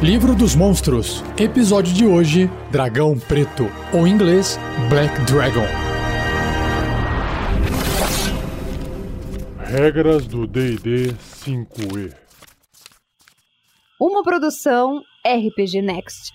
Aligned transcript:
Livro 0.00 0.32
dos 0.32 0.54
Monstros, 0.54 1.24
episódio 1.36 1.92
de 1.92 2.06
hoje: 2.06 2.48
Dragão 2.70 3.18
Preto, 3.18 3.68
ou 3.92 4.06
em 4.06 4.12
inglês, 4.12 4.56
Black 4.88 5.20
Dragon. 5.22 5.66
Regras 9.58 10.24
do 10.28 10.46
DD 10.46 11.12
5E. 11.44 12.14
Uma 14.00 14.22
produção 14.22 15.02
RPG 15.26 15.82
Next. 15.82 16.32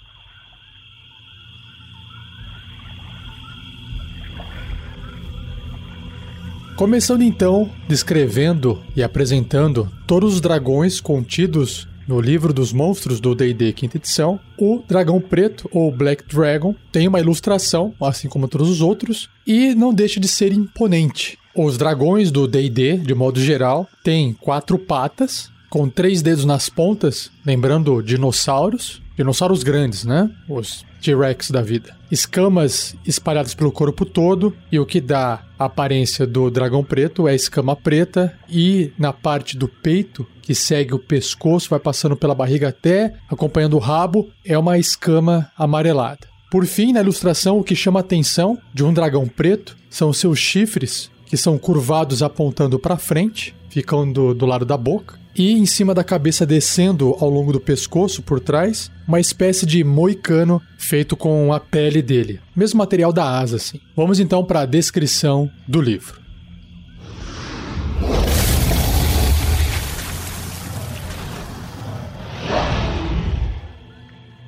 Começando 6.76 7.22
então 7.22 7.72
descrevendo 7.88 8.84
e 8.94 9.02
apresentando 9.02 9.90
todos 10.06 10.34
os 10.34 10.42
dragões 10.42 11.00
contidos 11.00 11.88
no 12.08 12.20
livro 12.20 12.54
dos 12.54 12.74
monstros 12.74 13.20
do 13.20 13.34
D&D 13.34 13.74
quinta 13.74 13.98
edição, 13.98 14.40
o 14.58 14.84
dragão 14.88 15.20
preto 15.22 15.70
ou 15.72 15.92
Black 15.92 16.24
Dragon 16.28 16.76
tem 16.92 17.08
uma 17.08 17.20
ilustração, 17.20 17.94
assim 18.02 18.28
como 18.28 18.48
todos 18.48 18.70
os 18.70 18.82
outros, 18.82 19.30
e 19.46 19.74
não 19.74 19.94
deixa 19.94 20.20
de 20.20 20.28
ser 20.28 20.52
imponente. 20.52 21.38
Os 21.56 21.78
dragões 21.78 22.32
do 22.32 22.48
D&D, 22.48 22.98
de 22.98 23.14
modo 23.14 23.40
geral, 23.40 23.88
têm 24.04 24.34
quatro 24.34 24.78
patas, 24.78 25.52
com 25.70 25.90
três 25.90 26.22
dedos 26.22 26.46
nas 26.46 26.70
pontas, 26.70 27.32
lembrando 27.46 28.02
dinossauros, 28.02 29.02
dinossauros 29.16 29.64
grandes, 29.64 30.04
né? 30.04 30.30
Os 30.48 30.86
T-Rex 31.04 31.52
da 31.52 31.62
vida. 31.62 31.96
Escamas 32.10 32.96
espalhadas 33.06 33.54
pelo 33.54 33.72
corpo 33.72 34.06
todo, 34.06 34.56
e 34.72 34.80
o 34.80 34.86
que 34.86 35.02
dá 35.02 35.44
a 35.60 35.66
aparência 35.66 36.26
do 36.26 36.50
dragão 36.50 36.84
preto 36.84 37.28
é 37.28 37.32
a 37.32 37.36
escama 37.36 37.76
preta, 37.76 38.34
e 38.50 38.92
na 38.98 39.12
parte 39.12 39.58
do 39.58 39.68
peito, 39.68 40.26
que 40.42 40.56
segue 40.56 40.94
o 40.94 41.00
pescoço, 41.00 41.70
vai 41.70 41.80
passando 41.80 42.16
pela 42.16 42.34
barriga 42.34 42.70
até 42.70 43.14
acompanhando 43.30 43.76
o 43.76 43.80
rabo, 43.80 44.30
é 44.46 44.58
uma 44.58 44.78
escama 44.78 45.52
amarelada. 45.58 46.28
Por 46.50 46.66
fim, 46.66 46.94
na 46.94 47.02
ilustração, 47.02 47.60
o 47.60 47.64
que 47.64 47.76
chama 47.76 48.00
a 48.00 48.02
atenção 48.02 48.58
de 48.74 48.84
um 48.84 48.94
dragão 48.94 49.28
preto 49.28 49.76
são 49.90 50.14
seus 50.14 50.40
chifres, 50.40 51.10
que 51.26 51.36
são 51.36 51.58
curvados 51.58 52.22
apontando 52.22 52.78
para 52.78 52.96
frente, 52.96 53.56
ficando 53.70 54.36
do 54.36 54.46
lado 54.46 54.64
da 54.64 54.78
boca, 54.78 55.20
e 55.36 55.52
em 55.54 55.66
cima 55.66 55.94
da 55.94 56.04
cabeça 56.04 56.46
descendo 56.46 57.16
ao 57.20 57.30
longo 57.30 57.52
do 57.52 57.60
pescoço 57.60 58.22
por 58.22 58.40
trás, 58.40 58.92
uma 59.08 59.20
espécie 59.20 59.66
de 59.66 59.84
moicano 59.84 60.62
feito 60.78 61.16
com 61.16 61.54
a 61.54 61.60
pele 61.60 62.02
dele, 62.02 62.40
mesmo 62.56 62.78
material 62.78 63.12
da 63.12 63.40
asa 63.40 63.58
assim. 63.58 63.80
Vamos 63.96 64.20
então 64.20 64.44
para 64.44 64.62
a 64.62 64.66
descrição 64.66 65.50
do 65.68 65.82
livro. 65.82 66.22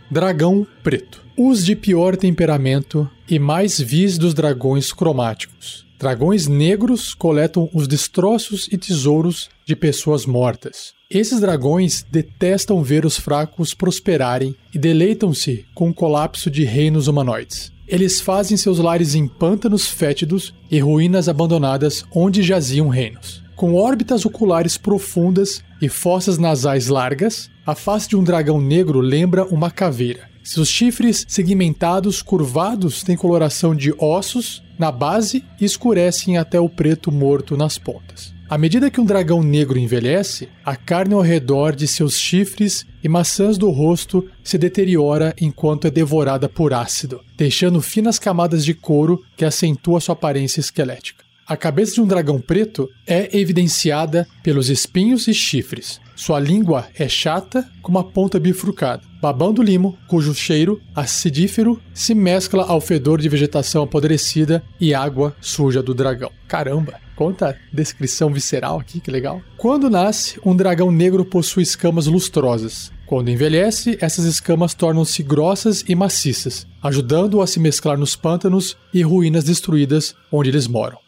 Dragão 0.09 0.65
Preto. 0.81 1.25
Os 1.35 1.65
de 1.65 1.75
pior 1.75 2.15
temperamento 2.15 3.09
e 3.27 3.37
mais 3.37 3.77
vis 3.81 4.17
dos 4.17 4.33
dragões 4.33 4.93
cromáticos. 4.93 5.84
Dragões 5.97 6.45
negros 6.45 7.13
coletam 7.13 7.69
os 7.73 7.87
destroços 7.87 8.67
e 8.71 8.77
tesouros 8.77 9.49
de 9.65 9.75
pessoas 9.75 10.25
mortas. 10.25 10.93
Esses 11.09 11.39
dragões 11.39 12.05
detestam 12.11 12.83
ver 12.83 13.05
os 13.05 13.17
fracos 13.17 13.73
prosperarem 13.73 14.53
e 14.73 14.77
deleitam-se 14.77 15.65
com 15.73 15.89
o 15.89 15.93
colapso 15.93 16.51
de 16.51 16.65
reinos 16.65 17.07
humanoides. 17.07 17.71
Eles 17.87 18.19
fazem 18.19 18.57
seus 18.57 18.79
lares 18.79 19.15
em 19.15 19.27
pântanos 19.27 19.87
fétidos 19.87 20.53
e 20.69 20.79
ruínas 20.79 21.29
abandonadas 21.29 22.03
onde 22.13 22.43
jaziam 22.43 22.89
reinos. 22.89 23.43
Com 23.55 23.75
órbitas 23.75 24.25
oculares 24.25 24.77
profundas 24.77 25.63
e 25.81 25.87
fossas 25.87 26.37
nasais 26.37 26.87
largas, 26.87 27.49
a 27.65 27.73
face 27.73 28.09
de 28.09 28.17
um 28.17 28.23
dragão 28.23 28.59
negro 28.59 28.99
lembra 28.99 29.45
uma 29.45 29.71
caveira. 29.71 30.27
Seus 30.43 30.67
chifres 30.67 31.25
segmentados, 31.27 32.21
curvados, 32.21 33.01
têm 33.01 33.15
coloração 33.15 33.73
de 33.73 33.93
ossos 33.97 34.61
na 34.77 34.91
base 34.91 35.43
e 35.59 35.65
escurecem 35.65 36.37
até 36.37 36.59
o 36.59 36.69
preto 36.69 37.11
morto 37.11 37.57
nas 37.57 37.77
pontas. 37.77 38.33
À 38.47 38.59
medida 38.59 38.91
que 38.91 39.01
um 39.01 39.05
dragão 39.05 39.41
negro 39.41 39.79
envelhece, 39.79 40.47
a 40.63 40.75
carne 40.75 41.15
ao 41.15 41.21
redor 41.21 41.75
de 41.75 41.87
seus 41.87 42.15
chifres 42.15 42.85
e 43.03 43.09
maçãs 43.09 43.57
do 43.57 43.71
rosto 43.71 44.29
se 44.43 44.55
deteriora 44.55 45.33
enquanto 45.41 45.87
é 45.87 45.89
devorada 45.89 46.47
por 46.47 46.71
ácido, 46.71 47.21
deixando 47.35 47.81
finas 47.81 48.19
camadas 48.19 48.63
de 48.63 48.75
couro 48.75 49.23
que 49.35 49.45
acentuam 49.45 49.99
sua 49.99 50.13
aparência 50.13 50.59
esquelética. 50.59 51.24
A 51.47 51.55
cabeça 51.55 51.93
de 51.93 52.01
um 52.01 52.07
dragão 52.07 52.41
preto 52.41 52.89
é 53.05 53.37
evidenciada 53.37 54.27
pelos 54.41 54.67
espinhos 54.67 55.27
e 55.27 55.33
chifres. 55.33 56.01
Sua 56.15 56.39
língua 56.39 56.87
é 56.97 57.07
chata, 57.07 57.69
com 57.83 57.91
uma 57.91 58.03
ponta 58.03 58.39
bifurcada. 58.39 59.03
Babão 59.21 59.53
do 59.53 59.61
limo, 59.61 59.95
cujo 60.07 60.33
cheiro, 60.33 60.81
acidífero, 60.95 61.79
se 61.93 62.15
mescla 62.15 62.63
ao 62.63 62.81
fedor 62.81 63.21
de 63.21 63.29
vegetação 63.29 63.83
apodrecida 63.83 64.63
e 64.81 64.91
água 64.91 65.35
suja 65.39 65.83
do 65.83 65.93
dragão. 65.93 66.31
Caramba! 66.47 66.95
Conta 67.15 67.55
descrição 67.71 68.33
visceral 68.33 68.79
aqui, 68.79 68.99
que 68.99 69.11
legal. 69.11 69.39
Quando 69.55 69.87
nasce, 69.87 70.39
um 70.43 70.55
dragão 70.55 70.91
negro 70.91 71.23
possui 71.23 71.61
escamas 71.61 72.07
lustrosas. 72.07 72.91
Quando 73.05 73.29
envelhece, 73.29 73.99
essas 74.01 74.25
escamas 74.25 74.73
tornam-se 74.73 75.21
grossas 75.21 75.83
e 75.87 75.93
maciças, 75.93 76.65
ajudando-o 76.81 77.41
a 77.43 77.45
se 77.47 77.59
mesclar 77.59 77.99
nos 77.99 78.15
pântanos 78.15 78.75
e 78.91 79.03
ruínas 79.03 79.43
destruídas 79.43 80.15
onde 80.31 80.49
eles 80.49 80.67
moram 80.67 81.04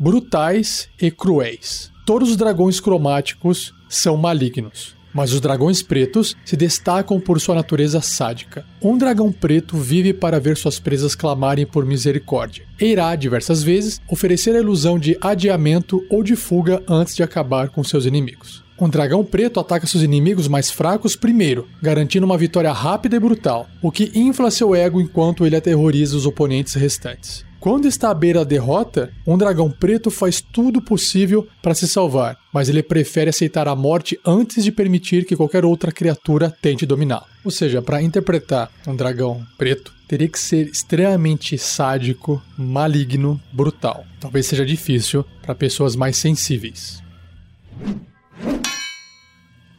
brutais 0.00 0.88
e 0.98 1.10
cruéis. 1.10 1.92
Todos 2.06 2.30
os 2.30 2.36
dragões 2.36 2.80
cromáticos 2.80 3.74
são 3.86 4.16
malignos, 4.16 4.96
mas 5.12 5.30
os 5.30 5.42
dragões 5.42 5.82
pretos 5.82 6.34
se 6.42 6.56
destacam 6.56 7.20
por 7.20 7.38
sua 7.38 7.54
natureza 7.54 8.00
sádica. 8.00 8.64
Um 8.80 8.96
dragão 8.96 9.30
preto 9.30 9.76
vive 9.76 10.14
para 10.14 10.40
ver 10.40 10.56
suas 10.56 10.80
presas 10.80 11.14
clamarem 11.14 11.66
por 11.66 11.84
misericórdia. 11.84 12.64
E 12.80 12.86
irá, 12.86 13.14
diversas 13.14 13.62
vezes, 13.62 14.00
oferecer 14.08 14.56
a 14.56 14.60
ilusão 14.60 14.98
de 14.98 15.18
adiamento 15.20 16.02
ou 16.08 16.22
de 16.22 16.34
fuga 16.34 16.82
antes 16.88 17.14
de 17.14 17.22
acabar 17.22 17.68
com 17.68 17.84
seus 17.84 18.06
inimigos. 18.06 18.64
Um 18.80 18.88
dragão 18.88 19.22
preto 19.22 19.60
ataca 19.60 19.86
seus 19.86 20.02
inimigos 20.02 20.48
mais 20.48 20.70
fracos 20.70 21.14
primeiro, 21.14 21.68
garantindo 21.82 22.24
uma 22.24 22.38
vitória 22.38 22.72
rápida 22.72 23.16
e 23.16 23.20
brutal, 23.20 23.68
o 23.82 23.92
que 23.92 24.10
infla 24.14 24.50
seu 24.50 24.74
ego 24.74 24.98
enquanto 24.98 25.44
ele 25.44 25.56
aterroriza 25.56 26.16
os 26.16 26.24
oponentes 26.24 26.72
restantes. 26.72 27.49
Quando 27.60 27.86
está 27.86 28.10
à 28.10 28.14
beira 28.14 28.38
da 28.38 28.48
derrota, 28.48 29.12
um 29.26 29.36
dragão 29.36 29.70
preto 29.70 30.10
faz 30.10 30.40
tudo 30.40 30.80
possível 30.80 31.46
para 31.62 31.74
se 31.74 31.86
salvar, 31.86 32.38
mas 32.50 32.70
ele 32.70 32.82
prefere 32.82 33.28
aceitar 33.28 33.68
a 33.68 33.76
morte 33.76 34.18
antes 34.24 34.64
de 34.64 34.72
permitir 34.72 35.26
que 35.26 35.36
qualquer 35.36 35.62
outra 35.62 35.92
criatura 35.92 36.50
tente 36.62 36.86
dominá-lo. 36.86 37.26
Ou 37.44 37.50
seja, 37.50 37.82
para 37.82 38.00
interpretar 38.00 38.72
um 38.86 38.96
dragão 38.96 39.46
preto, 39.58 39.92
teria 40.08 40.26
que 40.26 40.38
ser 40.38 40.68
extremamente 40.68 41.58
sádico, 41.58 42.42
maligno, 42.56 43.38
brutal. 43.52 44.06
Talvez 44.18 44.46
seja 44.46 44.64
difícil 44.64 45.22
para 45.42 45.54
pessoas 45.54 45.94
mais 45.94 46.16
sensíveis. 46.16 47.02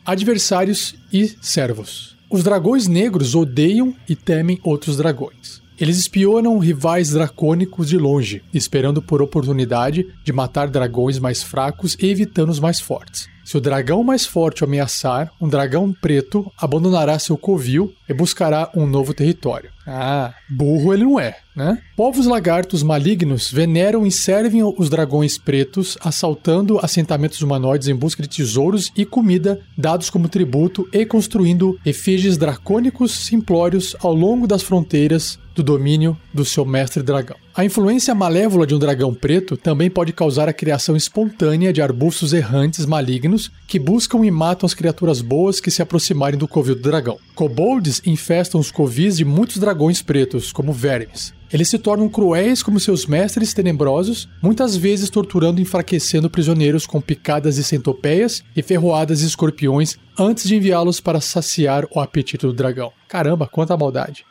Adversários 0.05 0.93
e 1.11 1.35
servos. 1.41 2.15
Os 2.29 2.43
dragões 2.43 2.87
negros 2.87 3.33
odeiam 3.33 3.95
e 4.07 4.15
temem 4.15 4.59
outros 4.63 4.97
dragões. 4.97 5.60
Eles 5.81 5.97
espionam 5.97 6.59
rivais 6.59 7.09
dracônicos 7.09 7.89
de 7.89 7.97
longe, 7.97 8.43
esperando 8.53 9.01
por 9.01 9.19
oportunidade 9.19 10.05
de 10.23 10.31
matar 10.31 10.69
dragões 10.69 11.17
mais 11.17 11.41
fracos 11.41 11.97
e 11.99 12.05
evitando 12.05 12.51
os 12.51 12.59
mais 12.59 12.79
fortes. 12.79 13.27
Se 13.43 13.57
o 13.57 13.59
dragão 13.59 14.03
mais 14.03 14.23
forte 14.23 14.63
ameaçar, 14.63 15.31
um 15.41 15.49
dragão 15.49 15.91
preto 15.91 16.51
abandonará 16.55 17.17
seu 17.17 17.35
covil 17.35 17.91
e 18.07 18.13
buscará 18.13 18.69
um 18.75 18.85
novo 18.85 19.11
território. 19.11 19.71
Ah, 19.85 20.33
burro 20.49 20.93
ele 20.93 21.03
não 21.03 21.19
é, 21.19 21.37
né? 21.55 21.79
Povos 21.95 22.25
lagartos 22.25 22.83
malignos 22.83 23.51
veneram 23.51 24.05
e 24.05 24.11
servem 24.11 24.61
os 24.63 24.89
dragões 24.89 25.37
pretos, 25.37 25.97
assaltando 26.01 26.79
assentamentos 26.81 27.41
humanoides 27.41 27.87
em 27.87 27.95
busca 27.95 28.21
de 28.21 28.29
tesouros 28.29 28.91
e 28.95 29.05
comida 29.05 29.59
dados 29.77 30.09
como 30.09 30.29
tributo 30.29 30.87
e 30.93 31.05
construindo 31.05 31.79
efígies 31.85 32.37
dracônicos 32.37 33.11
simplórios 33.11 33.95
ao 34.01 34.13
longo 34.13 34.47
das 34.47 34.61
fronteiras 34.61 35.39
do 35.55 35.63
domínio 35.63 36.17
do 36.33 36.45
seu 36.45 36.65
mestre 36.65 37.03
dragão. 37.03 37.35
A 37.53 37.65
influência 37.65 38.15
malévola 38.15 38.65
de 38.65 38.73
um 38.73 38.79
dragão 38.79 39.13
preto 39.13 39.57
também 39.57 39.89
pode 39.89 40.13
causar 40.13 40.47
a 40.47 40.53
criação 40.53 40.95
espontânea 40.95 41.73
de 41.73 41.81
arbustos 41.81 42.31
errantes 42.31 42.85
malignos 42.85 43.51
que 43.67 43.77
buscam 43.77 44.25
e 44.25 44.31
matam 44.31 44.65
as 44.65 44.73
criaturas 44.73 45.19
boas 45.21 45.59
que 45.59 45.69
se 45.69 45.81
aproximarem 45.81 46.39
do 46.39 46.47
covil 46.47 46.75
do 46.75 46.81
dragão. 46.81 47.17
Kobolds 47.35 48.01
infestam 48.05 48.59
os 48.59 48.71
covis 48.71 49.17
de 49.17 49.25
muitos 49.25 49.57
dragões 49.57 49.71
pretos, 50.03 50.51
como 50.51 50.71
vermes. 50.71 51.33
Eles 51.51 51.67
se 51.67 51.79
tornam 51.79 52.07
cruéis 52.07 52.61
como 52.61 52.79
seus 52.79 53.05
mestres 53.05 53.53
tenebrosos, 53.53 54.29
muitas 54.41 54.75
vezes 54.75 55.09
torturando 55.09 55.59
e 55.59 55.63
enfraquecendo 55.63 56.29
prisioneiros 56.29 56.85
com 56.85 57.01
picadas 57.01 57.55
de 57.55 57.63
centopeias 57.63 58.43
e 58.55 58.61
ferroadas 58.61 59.19
de 59.19 59.25
escorpiões 59.25 59.97
antes 60.17 60.47
de 60.47 60.55
enviá-los 60.55 61.01
para 61.01 61.19
saciar 61.19 61.85
o 61.89 61.99
apetite 61.99 62.45
do 62.45 62.53
dragão. 62.53 62.93
Caramba, 63.07 63.47
quanta 63.47 63.75
maldade! 63.75 64.23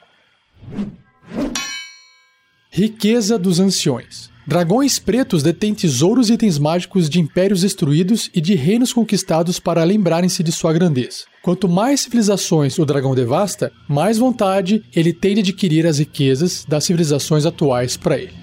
Riqueza 2.70 3.37
dos 3.37 3.58
anciões. 3.58 4.30
Dragões 4.47 4.99
pretos 4.99 5.43
detêm 5.43 5.75
tesouros 5.75 6.31
e 6.31 6.33
itens 6.33 6.59
mágicos 6.59 7.09
de 7.09 7.21
impérios 7.21 7.61
destruídos 7.61 8.31
e 8.35 8.41
de 8.41 8.55
reinos 8.55 8.93
conquistados 8.93 9.61
para 9.61 9.85
lembrarem-se 9.85 10.43
de 10.43 10.51
sua 10.51 10.73
grandeza. 10.73 11.25
Quanto 11.43 11.69
mais 11.69 12.01
civilizações 12.01 12.79
o 12.79 12.85
dragão 12.85 13.15
devasta, 13.15 13.71
mais 13.89 14.19
vontade 14.19 14.83
ele 14.95 15.13
tem 15.13 15.35
de 15.35 15.41
adquirir 15.41 15.87
as 15.87 15.99
riquezas 15.99 16.65
das 16.67 16.85
civilizações 16.85 17.47
atuais 17.47 17.97
para 17.97 18.19
ele. 18.19 18.35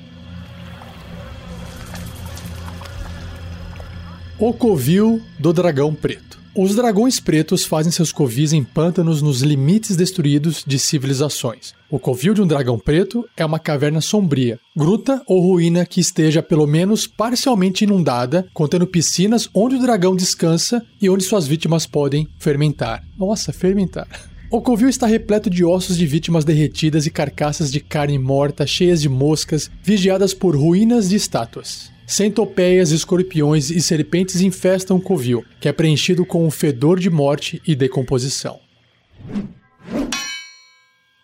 O 4.39 4.53
covil 4.53 5.21
do 5.39 5.51
dragão 5.51 5.93
preto. 5.93 6.36
Os 6.59 6.73
dragões 6.73 7.19
pretos 7.19 7.65
fazem 7.65 7.91
seus 7.91 8.11
covis 8.11 8.51
em 8.51 8.63
pântanos 8.63 9.21
nos 9.21 9.41
limites 9.41 9.95
destruídos 9.95 10.63
de 10.65 10.79
civilizações. 10.79 11.75
O 11.87 11.99
covil 11.99 12.33
de 12.33 12.41
um 12.41 12.47
dragão 12.47 12.79
preto 12.79 13.23
é 13.37 13.45
uma 13.45 13.59
caverna 13.59 14.01
sombria, 14.01 14.59
gruta 14.75 15.21
ou 15.27 15.39
ruína 15.39 15.85
que 15.85 16.01
esteja 16.01 16.41
pelo 16.41 16.65
menos 16.65 17.05
parcialmente 17.05 17.83
inundada, 17.83 18.47
contendo 18.55 18.87
piscinas 18.87 19.47
onde 19.53 19.75
o 19.75 19.79
dragão 19.79 20.15
descansa 20.15 20.83
e 20.99 21.07
onde 21.07 21.23
suas 21.23 21.45
vítimas 21.45 21.85
podem 21.85 22.27
fermentar. 22.39 23.03
Nossa, 23.15 23.53
fermentar. 23.53 24.07
O 24.49 24.59
covil 24.59 24.89
está 24.89 25.05
repleto 25.05 25.51
de 25.51 25.63
ossos 25.63 25.95
de 25.95 26.07
vítimas 26.07 26.43
derretidas 26.43 27.05
e 27.05 27.11
carcaças 27.11 27.71
de 27.71 27.79
carne 27.79 28.17
morta 28.17 28.65
cheias 28.65 28.99
de 28.99 29.09
moscas, 29.09 29.69
vigiadas 29.83 30.33
por 30.33 30.57
ruínas 30.57 31.07
de 31.07 31.17
estátuas. 31.17 31.95
Centopeias, 32.07 32.91
escorpiões 32.91 33.69
e 33.69 33.81
serpentes 33.81 34.39
infestam 34.39 34.95
o 34.95 35.01
covil, 35.01 35.43
que 35.59 35.67
é 35.67 35.73
preenchido 35.73 36.25
com 36.25 36.47
um 36.47 36.49
fedor 36.49 36.97
de 36.97 37.09
morte 37.09 37.61
e 37.67 37.75
decomposição. 37.75 38.61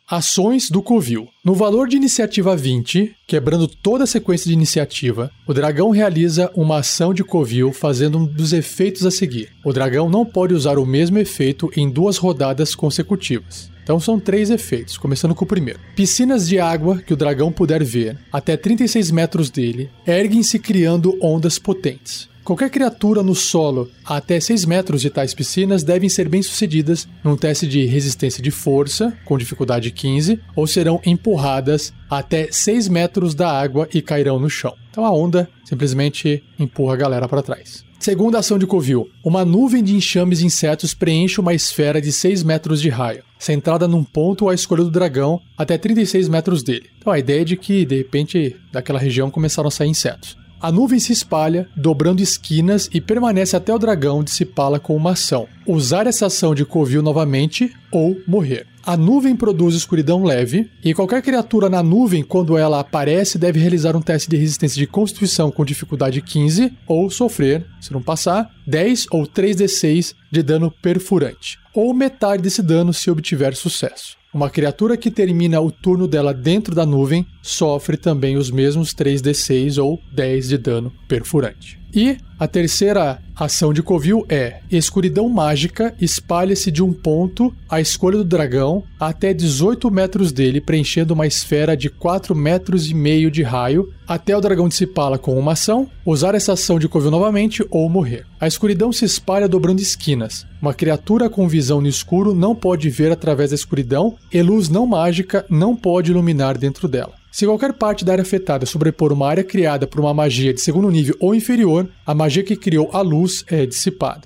Ações 0.06 0.70
do 0.70 0.82
Covil. 0.82 1.30
No 1.44 1.56
valor 1.56 1.88
de 1.88 1.96
iniciativa 1.96 2.56
20, 2.56 3.16
quebrando 3.26 3.66
toda 3.66 4.04
a 4.04 4.08
sequência 4.08 4.50
de 4.50 4.54
iniciativa, 4.54 5.32
o 5.48 5.54
dragão 5.54 5.90
realiza 5.90 6.52
uma 6.54 6.80
ação 6.80 7.14
de 7.14 7.24
Covil 7.24 7.72
fazendo 7.72 8.18
um 8.18 8.26
dos 8.26 8.52
efeitos 8.52 9.06
a 9.06 9.10
seguir. 9.10 9.54
O 9.66 9.72
dragão 9.72 10.10
não 10.10 10.26
pode 10.26 10.54
usar 10.54 10.78
o 10.78 10.86
mesmo 10.86 11.18
efeito 11.18 11.72
em 11.78 11.90
duas 11.90 12.18
rodadas 12.18 12.76
consecutivas. 12.76 13.73
Então 13.84 14.00
são 14.00 14.20
três 14.20 14.50
efeitos, 14.50 14.98
começando 14.98 15.36
com 15.36 15.46
o 15.46 15.48
primeiro. 15.48 15.80
Piscinas 15.96 16.48
de 16.48 16.60
água 16.60 17.02
que 17.06 17.14
o 17.14 17.18
dragão 17.18 17.52
puder 17.52 17.84
ver, 17.84 18.18
até 18.32 18.56
36 18.56 19.12
metros 19.12 19.50
dele, 19.50 19.90
erguem-se 20.08 20.58
criando 20.58 21.18
ondas 21.22 21.60
potentes. 21.60 22.30
Qualquer 22.44 22.70
criatura 22.70 23.24
no 23.24 23.34
solo 23.34 23.90
a 24.04 24.18
até 24.18 24.38
6 24.38 24.66
metros 24.66 25.02
de 25.02 25.10
tais 25.10 25.34
piscinas 25.34 25.82
devem 25.82 26.10
ser 26.10 26.28
bem-sucedidas 26.28 27.08
num 27.24 27.38
teste 27.38 27.66
de 27.66 27.86
resistência 27.86 28.44
de 28.44 28.52
força, 28.52 29.14
com 29.24 29.38
dificuldade 29.38 29.90
15, 29.92 30.42
ou 30.54 30.68
serão 30.68 31.00
empurradas 31.06 31.94
até 32.10 32.52
6 32.52 32.90
metros 32.90 33.34
da 33.34 33.50
água 33.50 33.88
e 33.94 34.02
cairão 34.02 34.40
no 34.40 34.50
chão. 34.50 34.76
Então 34.92 35.06
a 35.06 35.12
onda 35.12 35.50
simplesmente 35.64 36.44
empurra 36.60 36.96
a 36.96 36.98
galera 36.98 37.30
para 37.30 37.42
trás. 37.42 37.86
Segunda 37.98 38.40
ação 38.40 38.60
de 38.60 38.68
Covil. 38.68 39.10
Uma 39.24 39.46
nuvem 39.46 39.82
de 39.82 39.96
enxames 39.96 40.40
de 40.40 40.46
insetos 40.46 40.94
preenche 40.94 41.40
uma 41.40 41.54
esfera 41.54 42.02
de 42.02 42.12
6 42.12 42.44
metros 42.44 42.82
de 42.82 42.90
raio, 42.90 43.24
centrada 43.44 43.88
num 43.88 44.04
ponto 44.04 44.48
à 44.48 44.54
escolha 44.54 44.84
do 44.84 44.92
dragão 44.92 45.42
até 45.58 45.78
36 45.78 46.30
metros 46.30 46.64
dele. 46.64 46.90
Então 46.98 47.12
a 47.12 47.20
ideia 47.20 47.42
é 47.42 47.46
de 47.46 47.58
que, 47.58 47.86
de 47.86 47.98
repente, 47.98 48.56
daquela 48.72 49.00
região 49.00 49.30
começaram 49.30 49.68
a 49.68 49.72
sair 49.72 49.90
insetos. 49.90 50.38
A 50.62 50.72
nuvem 50.72 50.98
se 50.98 51.12
espalha, 51.12 51.68
dobrando 51.76 52.22
esquinas 52.22 52.90
e 52.94 53.02
permanece 53.02 53.54
até 53.54 53.74
o 53.74 53.78
dragão 53.78 54.24
dissipá-la 54.24 54.80
com 54.80 54.96
uma 54.96 55.12
ação. 55.12 55.46
Usar 55.68 56.08
essa 56.08 56.28
ação 56.28 56.56
de 56.56 56.64
Covil 56.64 57.02
novamente 57.02 57.70
ou 57.92 58.18
morrer. 58.26 58.66
A 58.86 58.98
nuvem 58.98 59.34
produz 59.34 59.76
escuridão 59.76 60.26
leve, 60.26 60.70
e 60.84 60.94
qualquer 60.94 61.22
criatura 61.22 61.70
na 61.70 61.82
nuvem, 61.82 62.22
quando 62.22 62.58
ela 62.58 62.82
aparece, 62.82 63.38
deve 63.38 63.58
realizar 63.58 63.96
um 63.96 64.02
teste 64.02 64.30
de 64.30 64.36
resistência 64.36 64.78
de 64.78 64.86
constituição 64.86 65.50
com 65.50 65.64
dificuldade 65.64 66.22
15 66.22 66.74
ou 66.86 67.10
sofrer, 67.10 67.66
se 67.80 67.94
não 67.94 68.02
passar, 68.02 68.52
10 68.68 69.06
ou 69.10 69.26
3d6 69.26 70.14
de 70.30 70.44
dano 70.44 70.70
perfurante, 70.70 71.58
ou 71.74 71.94
metade 71.94 72.44
desse 72.44 72.62
dano 72.62 72.94
se 72.94 73.10
obtiver 73.10 73.56
sucesso. 73.56 74.18
Uma 74.34 74.50
criatura 74.50 74.98
que 74.98 75.10
termina 75.10 75.62
o 75.62 75.72
turno 75.72 76.06
dela 76.06 76.34
dentro 76.34 76.76
da 76.76 76.86
nuvem 76.86 77.26
sofre 77.42 77.96
também 77.96 78.36
os 78.36 78.52
mesmos 78.52 78.94
3d6 78.94 79.82
ou 79.82 80.02
10 80.12 80.50
de 80.50 80.58
dano 80.58 80.92
perfurante. 81.08 81.83
E 81.96 82.18
a 82.40 82.48
terceira 82.48 83.20
ação 83.36 83.72
de 83.72 83.84
Covil 83.84 84.26
é: 84.28 84.62
escuridão 84.72 85.30
mágica 85.30 85.94
espalha-se 86.02 86.72
de 86.72 86.82
um 86.82 86.92
ponto 86.92 87.54
à 87.70 87.80
escolha 87.80 88.18
do 88.18 88.24
dragão 88.24 88.84
até 89.00 89.32
18 89.32 89.92
metros 89.92 90.32
dele, 90.32 90.60
preenchendo 90.60 91.14
uma 91.14 91.28
esfera 91.28 91.78
de 91.78 91.90
4 91.90 92.34
metros 92.34 92.90
e 92.90 92.96
meio 92.96 93.30
de 93.30 93.44
raio, 93.44 93.94
até 94.08 94.36
o 94.36 94.42
dragão 94.42 94.68
dissipá-la 94.68 95.20
com 95.20 95.38
uma 95.38 95.52
ação, 95.52 95.88
usar 96.04 96.34
essa 96.34 96.54
ação 96.54 96.80
de 96.80 96.90
Covil 96.90 97.12
novamente 97.12 97.64
ou 97.70 97.88
morrer. 97.88 98.26
A 98.40 98.48
escuridão 98.48 98.92
se 98.92 99.06
espalha 99.06 99.48
dobrando 99.48 99.82
esquinas. 99.82 100.48
Uma 100.60 100.74
criatura 100.74 101.30
com 101.30 101.48
visão 101.48 101.80
no 101.80 101.88
escuro 101.88 102.34
não 102.34 102.56
pode 102.56 102.90
ver 102.90 103.12
através 103.12 103.52
da 103.52 103.56
escuridão 103.56 104.16
e 104.32 104.42
luz 104.42 104.68
não 104.68 104.88
mágica 104.88 105.46
não 105.48 105.76
pode 105.76 106.10
iluminar 106.10 106.58
dentro 106.58 106.88
dela. 106.88 107.23
Se 107.34 107.48
qualquer 107.48 107.74
parte 107.74 108.06
da 108.06 108.12
área 108.12 108.22
afetada 108.22 108.64
sobrepor 108.64 109.12
uma 109.12 109.28
área 109.28 109.44
criada 109.44 109.88
por 109.88 110.00
uma 110.00 110.14
magia 110.14 110.54
de 110.54 110.62
segundo 110.62 110.92
nível 110.92 111.16
ou 111.20 111.34
inferior, 111.34 111.90
a 112.06 112.14
magia 112.14 112.44
que 112.44 112.56
criou 112.56 112.92
a 112.94 113.02
luz 113.02 113.44
é 113.48 113.66
dissipada. 113.66 114.22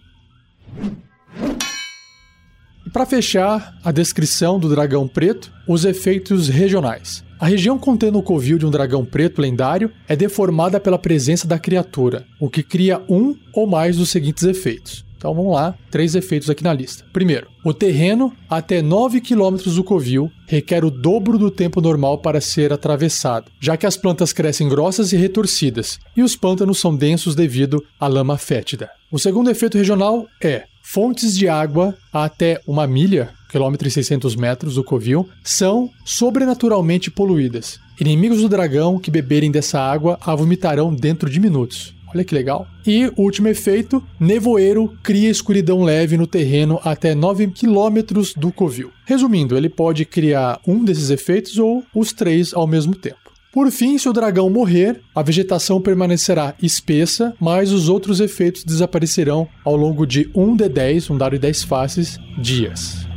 E 2.86 2.89
para 2.92 3.06
fechar 3.06 3.80
a 3.81 3.94
descrição 3.94 4.59
do 4.59 4.68
dragão 4.68 5.07
preto, 5.07 5.50
os 5.65 5.86
efeitos 5.86 6.50
regionais. 6.50 7.24
A 7.39 7.48
região 7.48 7.80
contendo 7.80 8.19
o 8.19 8.24
covil 8.24 8.57
de 8.57 8.65
um 8.65 8.69
dragão 8.69 9.06
preto 9.06 9.42
lendário 9.42 9.89
é 10.06 10.13
deformada 10.13 10.77
pela 10.77 11.00
presença 11.00 11.48
da 11.48 11.57
criatura, 11.57 12.25
o 12.42 12.50
que 12.50 12.62
cria 12.62 13.01
um 13.07 13.38
ou 13.54 13.65
mais 13.65 13.95
dos 13.95 14.09
seguintes 14.09 14.44
efeitos. 14.44 15.06
Então 15.28 15.36
vamos 15.36 15.54
lá, 15.54 15.76
três 15.92 16.16
efeitos 16.16 16.50
aqui 16.50 16.64
na 16.64 16.74
lista. 16.74 17.04
Primeiro, 17.12 17.48
o 17.62 17.74
terreno 17.74 18.32
até 18.50 18.82
9 18.82 19.20
km 19.20 19.58
do 19.58 19.84
covil 19.84 20.32
requer 20.48 20.86
o 20.86 20.90
dobro 20.90 21.38
do 21.38 21.52
tempo 21.52 21.82
normal 21.82 22.20
para 22.20 22.40
ser 22.40 22.72
atravessado, 22.72 23.52
já 23.60 23.76
que 23.76 23.86
as 23.86 23.98
plantas 23.98 24.32
crescem 24.32 24.70
grossas 24.70 25.12
e 25.12 25.18
retorcidas, 25.18 26.00
e 26.16 26.24
os 26.24 26.38
pântanos 26.38 26.80
são 26.80 26.96
densos 26.96 27.36
devido 27.36 27.84
à 28.00 28.08
lama 28.08 28.38
fétida. 28.38 28.90
O 29.12 29.20
segundo 29.20 29.50
efeito 29.50 29.78
regional 29.78 30.26
é 30.42 30.64
fontes 30.82 31.38
de 31.38 31.50
água 31.50 31.94
até 32.14 32.62
uma 32.66 32.88
milha, 32.88 33.32
quilômetro 33.50 33.86
e 33.86 33.92
600 33.92 34.34
metros 34.38 34.76
do 34.76 34.84
covil, 34.84 35.28
são 35.44 35.90
sobrenaturalmente 36.06 37.12
poluídas. 37.12 37.82
Inimigos 38.00 38.40
do 38.40 38.48
dragão 38.48 38.98
que 38.98 39.12
beberem 39.12 39.52
dessa 39.52 39.78
água 39.78 40.18
a 40.22 40.34
vomitarão 40.34 40.96
dentro 40.96 41.30
de 41.30 41.42
minutos. 41.42 41.97
Olha 42.13 42.24
que 42.24 42.33
legal. 42.33 42.68
E 42.86 43.12
último 43.18 43.48
efeito: 43.48 44.04
nevoeiro 44.19 44.98
cria 45.04 45.30
escuridão 45.30 45.83
leve 45.83 46.18
no 46.18 46.28
terreno 46.28 46.80
até 46.83 47.14
9 47.14 47.47
km 47.47 48.21
do 48.35 48.52
covil. 48.52 48.92
Resumindo, 49.06 49.57
ele 49.57 49.69
pode 49.69 50.06
criar 50.06 50.59
um 50.68 50.83
desses 50.83 51.09
efeitos 51.09 51.57
ou 51.57 51.83
os 51.94 52.14
três 52.14 52.54
ao 52.54 52.68
mesmo 52.68 52.95
tempo. 52.95 53.28
Por 53.52 53.71
fim, 53.71 53.97
se 53.97 54.07
o 54.07 54.14
dragão 54.14 54.49
morrer, 54.49 55.02
a 55.16 55.23
vegetação 55.23 55.81
permanecerá 55.81 56.54
espessa, 56.61 57.33
mas 57.40 57.71
os 57.71 57.90
outros 57.90 58.19
efeitos 58.19 58.64
desaparecerão 58.64 59.47
ao 59.66 59.76
longo 59.76 60.06
de 60.06 60.30
1 60.35 60.56
de 60.56 60.69
10, 60.69 61.09
um 61.09 61.18
dado 61.18 61.31
de 61.33 61.40
10 61.40 61.64
faces, 61.64 62.19
dias. 62.37 63.07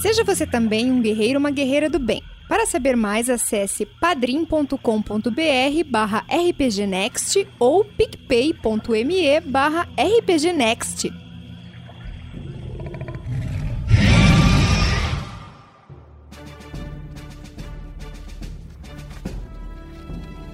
Seja 0.00 0.22
você 0.22 0.46
também 0.46 0.92
um 0.92 1.02
guerreiro 1.02 1.34
ou 1.34 1.40
uma 1.40 1.50
guerreira 1.50 1.90
do 1.90 1.98
bem. 1.98 2.22
Para 2.48 2.64
saber 2.64 2.96
mais, 2.96 3.28
acesse 3.28 3.84
padrim.com.br 4.00 4.76
barra 5.90 6.24
rpgnext 6.30 7.46
ou 7.58 7.84
picpay.me 7.84 9.40
barra 9.40 9.88
rpgnext. 9.98 11.10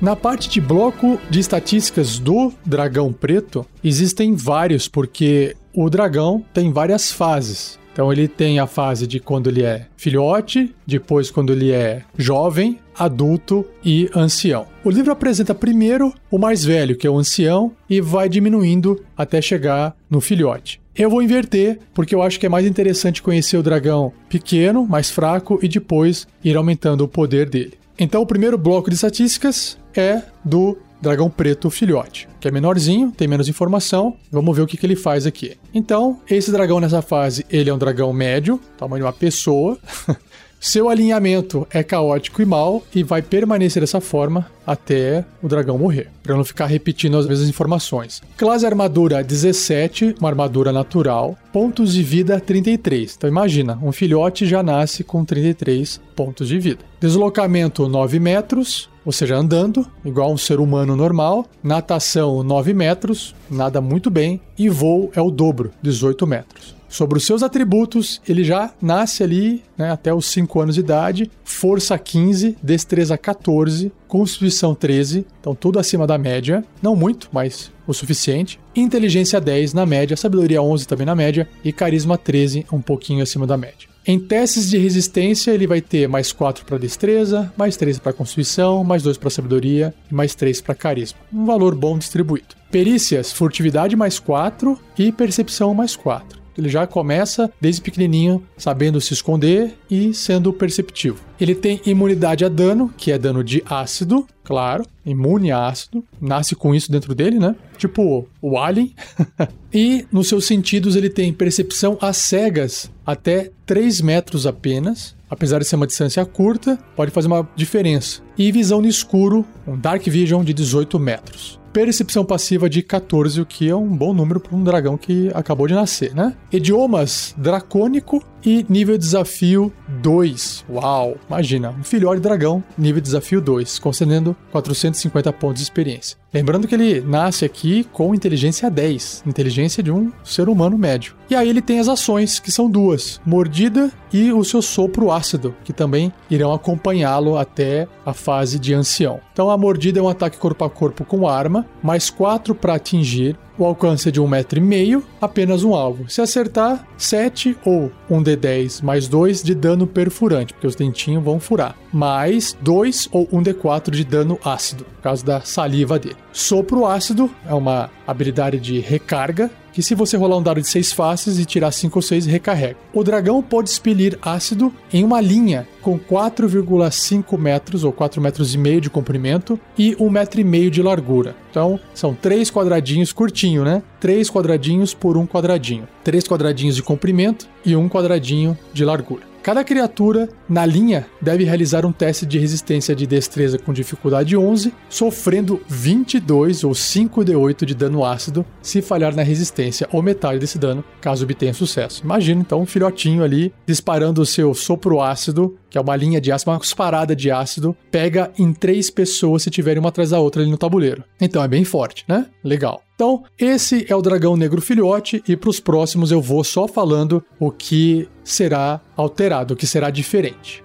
Na 0.00 0.16
parte 0.16 0.48
de 0.48 0.60
bloco 0.60 1.20
de 1.30 1.38
estatísticas 1.38 2.18
do 2.18 2.52
dragão 2.66 3.12
preto, 3.12 3.64
existem 3.84 4.34
vários, 4.34 4.88
porque 4.88 5.56
o 5.72 5.88
dragão 5.88 6.44
tem 6.52 6.72
várias 6.72 7.12
fases. 7.12 7.78
Então 7.92 8.12
ele 8.12 8.26
tem 8.26 8.58
a 8.58 8.66
fase 8.66 9.06
de 9.06 9.20
quando 9.20 9.48
ele 9.48 9.62
é 9.62 9.86
filhote, 9.96 10.74
depois 10.86 11.30
quando 11.30 11.52
ele 11.52 11.70
é 11.70 12.02
jovem, 12.16 12.78
adulto 12.98 13.64
e 13.84 14.08
ancião. 14.14 14.66
O 14.84 14.90
livro 14.90 15.12
apresenta 15.12 15.54
primeiro 15.54 16.12
o 16.30 16.38
mais 16.38 16.64
velho, 16.64 16.96
que 16.96 17.06
é 17.06 17.10
o 17.10 17.18
ancião, 17.18 17.72
e 17.88 18.00
vai 18.00 18.28
diminuindo 18.28 19.02
até 19.16 19.40
chegar 19.42 19.94
no 20.10 20.20
filhote. 20.20 20.80
Eu 20.94 21.08
vou 21.08 21.22
inverter, 21.22 21.78
porque 21.94 22.14
eu 22.14 22.22
acho 22.22 22.38
que 22.38 22.44
é 22.44 22.48
mais 22.50 22.66
interessante 22.66 23.22
conhecer 23.22 23.56
o 23.56 23.62
dragão 23.62 24.12
pequeno, 24.28 24.86
mais 24.86 25.10
fraco, 25.10 25.58
e 25.62 25.68
depois 25.68 26.26
ir 26.44 26.56
aumentando 26.56 27.04
o 27.04 27.08
poder 27.08 27.48
dele. 27.48 27.78
Então, 27.98 28.20
o 28.20 28.26
primeiro 28.26 28.58
bloco 28.58 28.90
de 28.90 28.96
estatísticas 28.96 29.78
é 29.94 30.22
do 30.44 30.76
dragão 31.02 31.28
preto 31.28 31.68
filhote, 31.68 32.28
que 32.40 32.46
é 32.46 32.50
menorzinho, 32.50 33.10
tem 33.10 33.26
menos 33.26 33.48
informação. 33.48 34.16
Vamos 34.30 34.56
ver 34.56 34.62
o 34.62 34.66
que, 34.66 34.76
que 34.76 34.86
ele 34.86 34.94
faz 34.94 35.26
aqui. 35.26 35.58
Então, 35.74 36.20
esse 36.30 36.52
dragão 36.52 36.78
nessa 36.78 37.02
fase, 37.02 37.44
ele 37.50 37.68
é 37.68 37.74
um 37.74 37.78
dragão 37.78 38.12
médio, 38.12 38.60
tamanho 38.78 39.02
de 39.02 39.06
uma 39.06 39.12
pessoa. 39.12 39.76
Seu 40.64 40.88
alinhamento 40.88 41.66
é 41.72 41.82
caótico 41.82 42.40
e 42.40 42.44
mal 42.46 42.84
e 42.94 43.02
vai 43.02 43.20
permanecer 43.20 43.80
dessa 43.80 44.00
forma 44.00 44.46
até 44.64 45.24
o 45.42 45.48
dragão 45.48 45.76
morrer, 45.76 46.08
para 46.22 46.36
não 46.36 46.44
ficar 46.44 46.66
repetindo 46.66 47.18
as 47.18 47.26
mesmas 47.26 47.48
informações. 47.48 48.22
Classe 48.36 48.64
armadura 48.64 49.24
17, 49.24 50.14
uma 50.20 50.28
armadura 50.28 50.70
natural, 50.70 51.36
pontos 51.52 51.92
de 51.92 52.04
vida 52.04 52.38
33. 52.38 53.16
Então 53.18 53.28
imagina, 53.28 53.76
um 53.82 53.90
filhote 53.90 54.46
já 54.46 54.62
nasce 54.62 55.02
com 55.02 55.24
33 55.24 56.00
pontos 56.14 56.46
de 56.46 56.60
vida. 56.60 56.84
Deslocamento 57.00 57.88
9 57.88 58.20
metros, 58.20 58.88
ou 59.04 59.10
seja, 59.10 59.34
andando, 59.34 59.84
igual 60.04 60.32
um 60.32 60.38
ser 60.38 60.60
humano 60.60 60.94
normal. 60.94 61.44
Natação 61.60 62.44
9 62.44 62.72
metros, 62.72 63.34
nada 63.50 63.80
muito 63.80 64.08
bem. 64.12 64.40
E 64.56 64.68
voo 64.68 65.10
é 65.16 65.20
o 65.20 65.28
dobro, 65.28 65.72
18 65.82 66.24
metros. 66.24 66.81
Sobre 66.92 67.16
os 67.16 67.24
seus 67.24 67.42
atributos, 67.42 68.20
ele 68.28 68.44
já 68.44 68.70
nasce 68.78 69.22
ali 69.22 69.62
né, 69.78 69.90
até 69.90 70.12
os 70.12 70.26
5 70.26 70.60
anos 70.60 70.74
de 70.74 70.82
idade, 70.82 71.30
força 71.42 71.98
15, 71.98 72.58
destreza 72.62 73.16
14, 73.16 73.90
constituição 74.06 74.74
13, 74.74 75.24
então 75.40 75.54
tudo 75.54 75.78
acima 75.78 76.06
da 76.06 76.18
média, 76.18 76.62
não 76.82 76.94
muito, 76.94 77.30
mas 77.32 77.72
o 77.86 77.94
suficiente. 77.94 78.60
Inteligência 78.76 79.40
10 79.40 79.72
na 79.72 79.86
média, 79.86 80.18
sabedoria 80.18 80.60
11 80.60 80.86
também 80.86 81.06
na 81.06 81.14
média 81.14 81.48
e 81.64 81.72
carisma 81.72 82.18
13, 82.18 82.66
um 82.70 82.82
pouquinho 82.82 83.22
acima 83.22 83.46
da 83.46 83.56
média. 83.56 83.88
Em 84.06 84.20
testes 84.20 84.68
de 84.68 84.76
resistência, 84.76 85.50
ele 85.50 85.66
vai 85.66 85.80
ter 85.80 86.06
mais 86.06 86.30
4 86.30 86.66
para 86.66 86.76
destreza, 86.76 87.50
mais 87.56 87.74
3 87.74 88.00
para 88.00 88.12
constituição, 88.12 88.84
mais 88.84 89.02
2 89.02 89.16
para 89.16 89.30
sabedoria 89.30 89.94
e 90.10 90.14
mais 90.14 90.34
3 90.34 90.60
para 90.60 90.74
carisma. 90.74 91.20
Um 91.32 91.46
valor 91.46 91.74
bom 91.74 91.96
distribuído. 91.96 92.54
Perícias, 92.70 93.32
furtividade 93.32 93.96
mais 93.96 94.18
4 94.18 94.78
e 94.98 95.10
percepção 95.10 95.72
mais 95.72 95.96
4. 95.96 96.41
Ele 96.56 96.68
já 96.68 96.86
começa 96.86 97.50
desde 97.60 97.80
pequenininho 97.80 98.42
sabendo 98.56 99.00
se 99.00 99.12
esconder 99.14 99.74
e 99.90 100.12
sendo 100.12 100.52
perceptivo. 100.52 101.20
Ele 101.40 101.54
tem 101.54 101.80
imunidade 101.84 102.44
a 102.44 102.48
dano, 102.48 102.92
que 102.96 103.10
é 103.10 103.18
dano 103.18 103.42
de 103.42 103.62
ácido, 103.66 104.26
claro, 104.44 104.84
imune 105.04 105.50
a 105.50 105.66
ácido, 105.66 106.04
nasce 106.20 106.54
com 106.54 106.74
isso 106.74 106.90
dentro 106.90 107.14
dele, 107.14 107.38
né? 107.38 107.56
Tipo 107.76 108.28
o 108.40 108.58
Alien. 108.58 108.94
e 109.72 110.06
nos 110.12 110.28
seus 110.28 110.46
sentidos 110.46 110.94
ele 110.94 111.10
tem 111.10 111.32
percepção 111.32 111.98
a 112.00 112.12
cegas 112.12 112.90
até 113.04 113.50
3 113.66 114.00
metros 114.00 114.46
apenas. 114.46 115.14
Apesar 115.28 115.58
de 115.58 115.64
ser 115.64 115.76
uma 115.76 115.86
distância 115.86 116.24
curta, 116.26 116.78
pode 116.94 117.10
fazer 117.10 117.26
uma 117.26 117.48
diferença. 117.56 118.20
E 118.36 118.52
visão 118.52 118.82
no 118.82 118.86
escuro, 118.86 119.46
um 119.66 119.78
Dark 119.78 120.02
Vision 120.04 120.44
de 120.44 120.52
18 120.52 120.98
metros 120.98 121.61
percepção 121.72 122.24
passiva 122.24 122.68
de 122.68 122.82
14, 122.82 123.40
o 123.40 123.46
que 123.46 123.68
é 123.68 123.74
um 123.74 123.88
bom 123.88 124.12
número 124.12 124.38
para 124.38 124.54
um 124.54 124.62
dragão 124.62 124.96
que 124.96 125.30
acabou 125.34 125.66
de 125.66 125.74
nascer, 125.74 126.14
né? 126.14 126.34
Idiomas 126.52 127.34
dracônico 127.36 128.22
e 128.44 128.66
nível 128.68 128.98
desafio 128.98 129.72
2. 129.88 130.64
Uau! 130.68 131.16
Imagina, 131.28 131.70
um 131.70 131.84
filhote 131.84 132.20
dragão, 132.20 132.62
nível 132.76 133.00
desafio 133.00 133.40
2, 133.40 133.78
concedendo 133.78 134.36
450 134.50 135.32
pontos 135.32 135.58
de 135.58 135.62
experiência. 135.62 136.16
Lembrando 136.32 136.66
que 136.66 136.74
ele 136.74 137.00
nasce 137.00 137.44
aqui 137.44 137.84
com 137.92 138.14
inteligência 138.14 138.70
10, 138.70 139.24
inteligência 139.26 139.82
de 139.82 139.92
um 139.92 140.10
ser 140.24 140.48
humano 140.48 140.78
médio. 140.78 141.14
E 141.28 141.34
aí 141.34 141.48
ele 141.48 141.60
tem 141.60 141.78
as 141.78 141.88
ações, 141.88 142.40
que 142.40 142.50
são 142.50 142.70
duas: 142.70 143.20
mordida 143.24 143.92
e 144.12 144.32
o 144.32 144.42
seu 144.42 144.62
sopro 144.62 145.10
ácido, 145.10 145.54
que 145.62 145.72
também 145.72 146.12
irão 146.30 146.52
acompanhá-lo 146.52 147.36
até 147.36 147.86
a 148.04 148.14
fase 148.14 148.58
de 148.58 148.72
ancião. 148.72 149.20
Então 149.32 149.50
a 149.50 149.58
mordida 149.58 149.98
é 149.98 150.02
um 150.02 150.08
ataque 150.08 150.38
corpo 150.38 150.64
a 150.64 150.70
corpo 150.70 151.04
com 151.04 151.28
arma, 151.28 151.61
mais 151.82 152.10
4 152.10 152.54
para 152.54 152.74
atingir, 152.74 153.36
o 153.58 153.64
alcance 153.64 154.10
de 154.10 154.20
um 154.20 154.26
metro 154.26 154.58
e 154.58 154.62
meio, 154.62 155.04
apenas 155.20 155.62
um 155.62 155.74
alvo. 155.74 156.08
Se 156.08 156.20
acertar, 156.20 156.86
7 156.96 157.56
ou 157.64 157.92
um 158.10 158.22
D10 158.22 158.82
mais 158.82 159.08
2 159.08 159.42
de 159.42 159.54
dano 159.54 159.86
perfurante, 159.86 160.52
porque 160.52 160.66
os 160.66 160.74
dentinhos 160.74 161.22
vão 161.22 161.38
furar. 161.38 161.76
Mais 161.92 162.56
2 162.60 163.08
ou 163.12 163.28
um 163.30 163.42
D4 163.42 163.90
de 163.90 164.04
dano 164.04 164.38
ácido, 164.44 164.84
por 164.84 165.02
causa 165.02 165.24
da 165.24 165.40
saliva 165.42 165.98
dele. 165.98 166.16
Sopro 166.32 166.86
ácido 166.86 167.30
é 167.46 167.54
uma 167.54 167.90
habilidade 168.06 168.58
de 168.58 168.80
recarga 168.80 169.50
que 169.72 169.82
se 169.82 169.94
você 169.94 170.16
rolar 170.16 170.36
um 170.36 170.42
dado 170.42 170.60
de 170.60 170.68
6 170.68 170.92
faces 170.92 171.38
e 171.38 171.44
tirar 171.44 171.72
5 171.72 171.98
ou 171.98 172.02
6, 172.02 172.26
recarrega. 172.26 172.76
O 172.92 173.02
dragão 173.02 173.42
pode 173.42 173.70
expelir 173.70 174.18
ácido 174.20 174.72
em 174.92 175.02
uma 175.02 175.20
linha 175.20 175.66
com 175.80 175.98
4,5 175.98 177.38
metros 177.38 177.84
ou 177.84 177.92
4 177.92 178.20
metros 178.20 178.54
e 178.54 178.58
meio 178.58 178.80
de 178.80 178.90
comprimento 178.90 179.58
e 179.76 179.96
1 179.98 180.10
metro 180.10 180.40
e 180.40 180.44
meio 180.44 180.70
de 180.70 180.82
largura. 180.82 181.34
Então, 181.50 181.78
são 181.94 182.14
três 182.14 182.50
quadradinhos 182.50 183.12
curtinho, 183.12 183.64
né? 183.64 183.82
Três 184.00 184.30
quadradinhos 184.30 184.94
por 184.94 185.16
um 185.16 185.26
quadradinho. 185.26 185.88
Três 186.04 186.24
quadradinhos 186.24 186.76
de 186.76 186.82
comprimento 186.82 187.46
e 187.64 187.76
um 187.76 187.88
quadradinho 187.88 188.56
de 188.72 188.84
largura. 188.84 189.31
Cada 189.42 189.64
criatura 189.64 190.28
na 190.48 190.64
linha 190.64 191.04
deve 191.20 191.42
realizar 191.42 191.84
um 191.84 191.90
teste 191.90 192.24
de 192.24 192.38
resistência 192.38 192.94
de 192.94 193.08
destreza 193.08 193.58
com 193.58 193.72
dificuldade 193.72 194.36
11, 194.36 194.72
sofrendo 194.88 195.60
22 195.66 196.62
ou 196.62 196.70
5d8 196.70 197.64
de 197.64 197.74
dano 197.74 198.04
ácido 198.04 198.46
se 198.62 198.80
falhar 198.80 199.16
na 199.16 199.24
resistência 199.24 199.88
ou 199.90 200.00
metade 200.00 200.38
desse 200.38 200.60
dano, 200.60 200.84
caso 201.00 201.24
obtenha 201.24 201.52
sucesso. 201.52 202.04
Imagina 202.04 202.40
então 202.40 202.60
um 202.60 202.66
filhotinho 202.66 203.24
ali 203.24 203.52
disparando 203.66 204.22
o 204.22 204.26
seu 204.26 204.54
sopro 204.54 205.00
ácido, 205.00 205.58
que 205.72 205.78
é 205.78 205.80
uma 205.80 205.96
linha 205.96 206.20
de 206.20 206.30
ácido, 206.30 206.50
uma 206.50 206.58
disparada 206.58 207.16
de 207.16 207.30
ácido, 207.30 207.74
pega 207.90 208.30
em 208.38 208.52
três 208.52 208.90
pessoas 208.90 209.42
se 209.42 209.50
tiverem 209.50 209.80
uma 209.80 209.88
atrás 209.88 210.10
da 210.10 210.20
outra 210.20 210.42
ali 210.42 210.50
no 210.50 210.58
tabuleiro. 210.58 211.02
Então 211.18 211.42
é 211.42 211.48
bem 211.48 211.64
forte, 211.64 212.04
né? 212.06 212.26
Legal. 212.44 212.82
Então, 212.94 213.24
esse 213.38 213.86
é 213.88 213.96
o 213.96 214.02
dragão 214.02 214.36
negro 214.36 214.60
filhote 214.60 215.24
e 215.26 215.34
para 215.34 215.48
os 215.48 215.58
próximos 215.58 216.12
eu 216.12 216.20
vou 216.20 216.44
só 216.44 216.68
falando 216.68 217.24
o 217.40 217.50
que 217.50 218.06
será 218.22 218.82
alterado, 218.94 219.54
o 219.54 219.56
que 219.56 219.66
será 219.66 219.88
diferente. 219.88 220.62